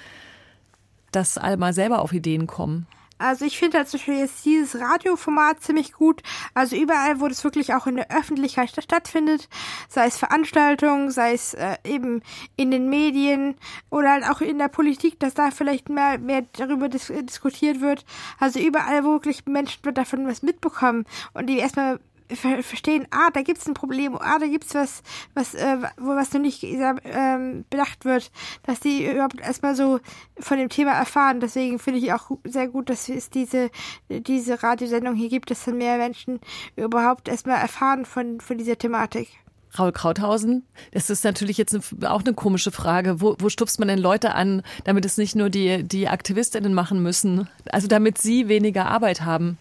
[1.12, 2.88] Dass alle mal selber auf Ideen kommen?
[3.22, 6.24] Also ich finde zum Beispiel jetzt dieses Radioformat ziemlich gut.
[6.56, 9.48] Also überall, wo das wirklich auch in der Öffentlichkeit stattfindet,
[9.90, 12.24] sei es Veranstaltungen, sei es äh, eben
[12.56, 13.56] in den Medien
[13.92, 18.06] oder halt auch in der Politik, dass da vielleicht mehr, mehr darüber dis diskutiert wird.
[18.40, 22.00] Also überall, wo wirklich Menschen davon was mitbekommen und die erstmal
[22.36, 25.04] ver verstehen, ah, da gibt's ein Problem, ah, da gibt's was,
[25.34, 28.32] was, äh, wo was noch nicht ähm, bedacht wird,
[28.64, 30.00] dass die überhaupt erstmal so
[30.40, 31.40] von dem Thema erfahren.
[31.40, 33.70] Deswegen finde ich auch sehr gut, dass es diese,
[34.10, 36.40] diese Radiosendung hier gibt, dass dann mehr Menschen
[36.76, 39.30] überhaupt erstmal erfahren von, von dieser Thematik.
[39.78, 43.22] Raul Krauthausen, das ist natürlich jetzt auch eine komische Frage.
[43.22, 47.02] Wo, wo stupst man denn Leute an, damit es nicht nur die, die AktivistInnen machen
[47.02, 49.58] müssen, also damit sie weniger Arbeit haben?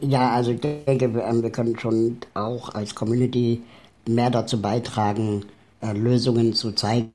[0.00, 3.62] Ja, also ich denke, wir, ähm, wir können schon auch als Community
[4.06, 5.44] mehr dazu beitragen,
[5.80, 7.12] äh, Lösungen zu zeigen.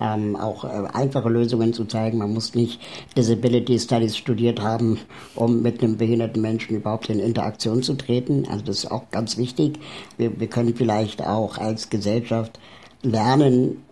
[0.00, 2.18] Ähm, auch äh, einfache Lösungen zu zeigen.
[2.18, 2.80] Man muss nicht
[3.16, 4.98] Disability Studies studiert haben,
[5.36, 8.44] um mit einem behinderten Menschen überhaupt in Interaktion zu treten.
[8.50, 9.78] Also das ist auch ganz wichtig.
[10.16, 12.58] Wir, wir können vielleicht auch als Gesellschaft
[13.02, 13.84] lernen,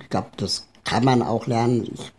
[0.00, 2.12] ich glaube, das kann man auch lernen, ich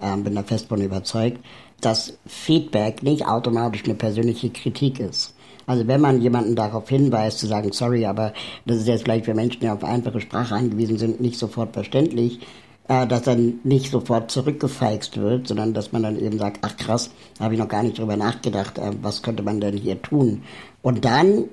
[0.00, 1.44] äh, bin da fest von überzeugt,
[1.80, 5.34] dass Feedback nicht automatisch eine persönliche Kritik ist.
[5.66, 8.32] Also wenn man jemanden darauf hinweist, zu sagen, sorry, aber
[8.66, 12.40] das ist jetzt vielleicht für Menschen, die auf einfache Sprache angewiesen sind, nicht sofort verständlich,
[12.88, 17.10] äh, dass dann nicht sofort zurückgefeixt wird, sondern dass man dann eben sagt, ach krass,
[17.38, 20.42] habe ich noch gar nicht drüber nachgedacht, äh, was könnte man denn hier tun?
[20.82, 21.44] Und dann,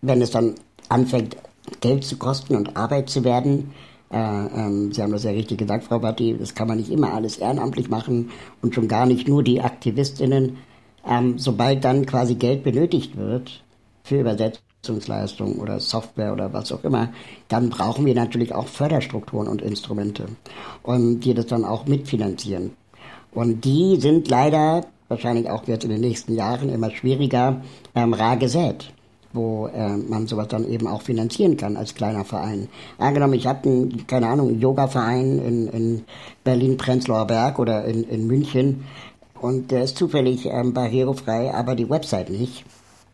[0.00, 0.54] wenn es dann
[0.88, 1.36] anfängt,
[1.80, 3.72] Geld zu kosten und Arbeit zu werden,
[4.10, 7.12] äh, ähm, Sie haben das ja richtig gesagt, Frau Batti, das kann man nicht immer
[7.12, 8.30] alles ehrenamtlich machen
[8.62, 10.58] und schon gar nicht nur die AktivistInnen.
[11.08, 13.62] Ähm, sobald dann quasi Geld benötigt wird
[14.02, 17.10] für Übersetzungsleistungen oder Software oder was auch immer,
[17.48, 20.26] dann brauchen wir natürlich auch Förderstrukturen und Instrumente,
[20.82, 22.72] und die das dann auch mitfinanzieren.
[23.32, 27.60] Und die sind leider wahrscheinlich auch jetzt in den nächsten Jahren immer schwieriger
[27.94, 28.92] ähm, rar gesät
[29.36, 32.68] wo äh, man sowas dann eben auch finanzieren kann als kleiner Verein.
[32.98, 36.04] Angenommen, ich habe einen, keine Ahnung, Yoga-Verein in, in
[36.42, 38.84] Berlin-Prenzlauer Berg oder in, in München
[39.40, 42.64] und der ist zufällig ähm, barrierefrei, aber die Website nicht.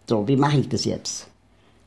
[0.08, 1.28] So, wie mache ich das jetzt?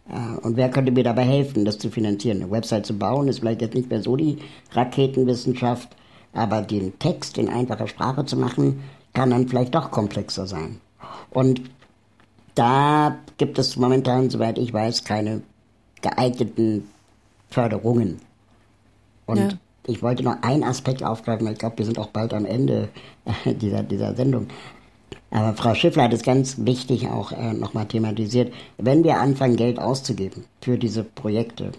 [0.10, 2.42] Äh, und wer könnte mir dabei helfen, das zu finanzieren?
[2.42, 4.38] Eine Website zu bauen ist vielleicht jetzt nicht mehr so die
[4.72, 5.90] Raketenwissenschaft,
[6.34, 8.82] aber den Text in einfacher Sprache zu machen,
[9.14, 10.82] kann dann vielleicht doch komplexer sein.
[11.32, 11.62] Und
[12.56, 15.42] da gibt es momentan, soweit ich weiß, keine
[16.02, 16.90] geeigneten
[17.50, 18.20] Förderungen.
[19.26, 19.50] Und ja.
[19.88, 22.90] ich wollte noch einen Aspekt aufgreifen, weil ich glaube, wir sind auch bald am Ende
[23.46, 24.48] dieser, dieser Sendung.
[25.32, 28.54] Aber Frau Schiffler hat es ganz wichtig auch äh, nochmal thematisiert.
[28.78, 31.72] Wenn wir anfangen, Geld auszugeben für diese Projekte,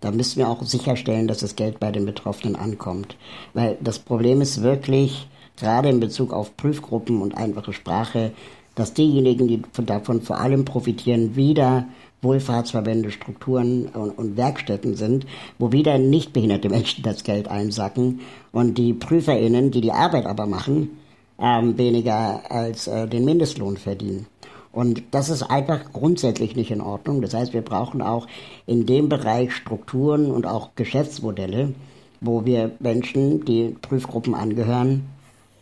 [0.00, 3.16] dann müssen wir auch sicherstellen, dass das Geld bei den Betroffenen ankommt.
[3.52, 8.32] Weil das Problem ist wirklich, gerade in Bezug auf Prüfgruppen und einfache Sprache,
[8.80, 11.86] dass diejenigen, die davon vor allem profitieren, wieder
[12.22, 15.26] Wohlfahrtsverbände, Strukturen und, und, Werkstätten sind,
[15.58, 18.20] wo wieder nicht behinderte Menschen das Geld einsacken
[18.52, 20.98] und die PrüferInnen, die die Arbeit aber machen,
[21.38, 24.26] ähm, weniger als äh, den Mindestlohn verdienen.
[24.72, 27.20] Und das ist einfach grundsätzlich nicht in Ordnung.
[27.20, 28.26] Das heißt, wir brauchen auch
[28.66, 31.74] in dem Bereich Strukturen und auch Geschäftsmodelle,
[32.22, 35.02] wo wir Menschen, die Prüfgruppen angehören,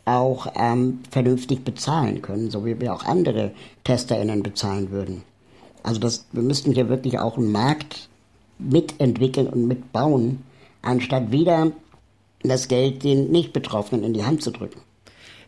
[0.08, 3.52] auch ähm, vernünftig bezahlen können, so wie wir auch andere
[3.84, 5.22] TesterInnen bezahlen würden.
[5.82, 8.08] Also das, wir müssten hier wirklich auch einen Markt
[8.58, 10.42] mitentwickeln und mitbauen,
[10.82, 11.72] anstatt wieder
[12.42, 14.80] das Geld den Nicht-Betroffenen in die Hand zu drücken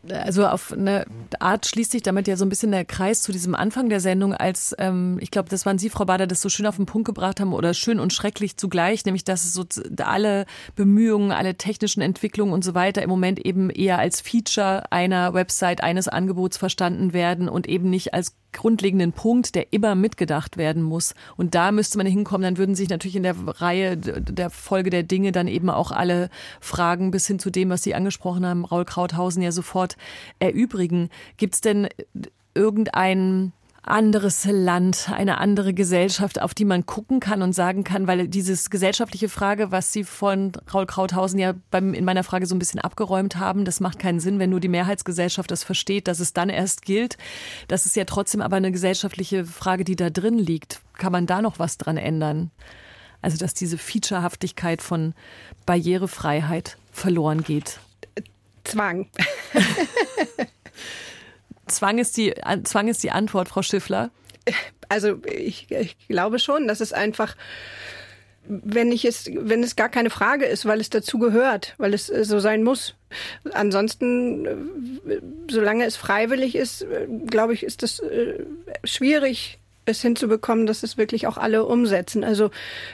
[0.09, 1.05] also auf eine
[1.39, 4.33] Art schließt sich damit ja so ein bisschen der Kreis zu diesem Anfang der Sendung,
[4.33, 7.07] als ähm, ich glaube, das waren Sie, Frau Bader, das so schön auf den Punkt
[7.07, 9.65] gebracht haben oder schön und schrecklich zugleich, nämlich dass es so
[10.03, 15.35] alle Bemühungen, alle technischen Entwicklungen und so weiter im Moment eben eher als Feature einer
[15.35, 20.83] Website, eines Angebots verstanden werden und eben nicht als grundlegenden Punkt, der immer mitgedacht werden
[20.83, 21.15] muss.
[21.37, 25.03] Und da müsste man hinkommen, dann würden sich natürlich in der Reihe der Folge der
[25.03, 26.31] Dinge dann eben auch alle
[26.61, 29.97] Fragen bis hin zu dem, was Sie angesprochen haben, Raul Krauthausen ja sofort
[30.39, 31.11] erübrigen.
[31.37, 31.89] Gibt es denn
[32.55, 33.53] irgendein
[33.83, 38.69] anderes Land, eine andere Gesellschaft, auf die man gucken kann und sagen kann, weil dieses
[38.69, 42.81] gesellschaftliche Frage, was Sie von Raul Krauthausen ja beim, in meiner Frage so ein bisschen
[42.81, 46.51] abgeräumt haben, das macht keinen Sinn, wenn nur die Mehrheitsgesellschaft das versteht, dass es dann
[46.51, 47.17] erst gilt.
[47.69, 50.81] Das ist ja trotzdem aber eine gesellschaftliche Frage, die da drin liegt.
[50.99, 52.51] Kann man da noch was dran ändern?
[53.23, 55.15] Also, dass diese Featurehaftigkeit von
[55.67, 57.81] Barrierefreiheit verloren geht.
[58.65, 59.09] Zwang.
[61.71, 64.11] Zwang ist die, Zwang ist die Antwort, Frau Schiffler?
[64.89, 67.37] Also ich, ich glaube schon, dass es einfach
[68.51, 72.11] wenn ich es, wenn es gar keine Frage ist, weil es dazu gehört, weil es
[72.11, 72.95] äh, so sein muss.
[73.53, 78.03] Ansonsten, äh, solange es freiwillig ist, äh, glaube ich, ist das
[78.85, 82.25] schwierig, es hinzubekommen, dass es wirklich auch alle umsetzen.
[82.25, 82.51] Also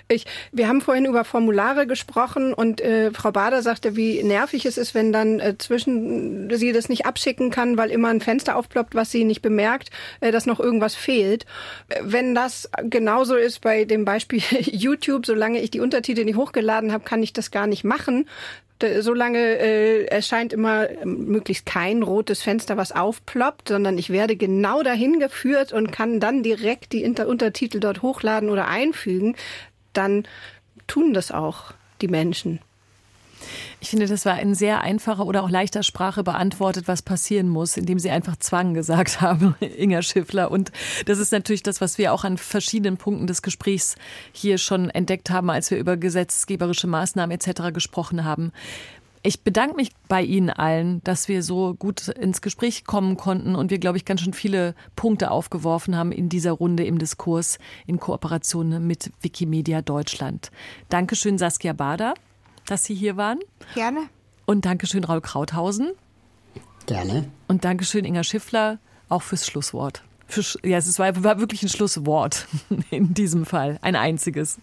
[0.09, 4.78] ich, wir haben vorhin über Formulare gesprochen und äh, Frau Bader sagte, wie nervig es
[4.78, 8.95] ist, wenn dann äh, zwischen sie das nicht abschicken kann, weil immer ein Fenster aufploppt,
[8.95, 11.47] was sie nicht bemerkt, äh, dass noch irgendwas fehlt.
[12.03, 17.05] Wenn das genauso ist bei dem Beispiel YouTube, solange ich die Untertitel nicht hochgeladen habe,
[17.05, 18.26] kann ich das gar nicht machen
[19.01, 24.83] solange äh, erscheint immer ähm, möglichst kein rotes Fenster, was aufploppt, sondern ich werde genau
[24.83, 29.37] dahin geführt und kann dann direkt die Inter Untertitel dort hochladen oder einfügen,
[29.93, 30.27] dann
[30.87, 32.61] tun das auch die Menschen.
[33.80, 37.76] Ich finde, das war in sehr einfacher oder auch leichter Sprache beantwortet, was passieren muss,
[37.76, 40.50] indem Sie einfach Zwang gesagt haben, Inga Schiffler.
[40.50, 40.72] Und
[41.07, 43.96] das ist natürlich das, was wir auch an verschiedenen Punkten des Gesprächs
[44.32, 47.72] hier schon entdeckt haben, als wir über gesetzgeberische Maßnahmen etc.
[47.72, 48.52] gesprochen haben.
[49.26, 53.72] Ich bedanke mich bei Ihnen allen, dass wir so gut ins Gespräch kommen konnten und
[53.72, 57.98] wir, glaube ich, ganz schön viele Punkte aufgeworfen haben in dieser Runde im Diskurs in
[57.98, 60.52] Kooperation mit Wikimedia Deutschland.
[60.90, 62.14] Dankeschön, Saskia Bader
[62.66, 63.38] dass Sie hier waren.
[63.74, 64.08] Gerne.
[64.44, 65.92] Und Dankeschön, Raul Krauthausen.
[66.86, 67.30] Gerne.
[67.48, 70.02] Und Dankeschön, Inga Schiffler, auch fürs Schlusswort.
[70.28, 72.46] Für, ja, es war, war wirklich ein Schlusswort
[72.90, 74.58] in diesem Fall, ein einziges.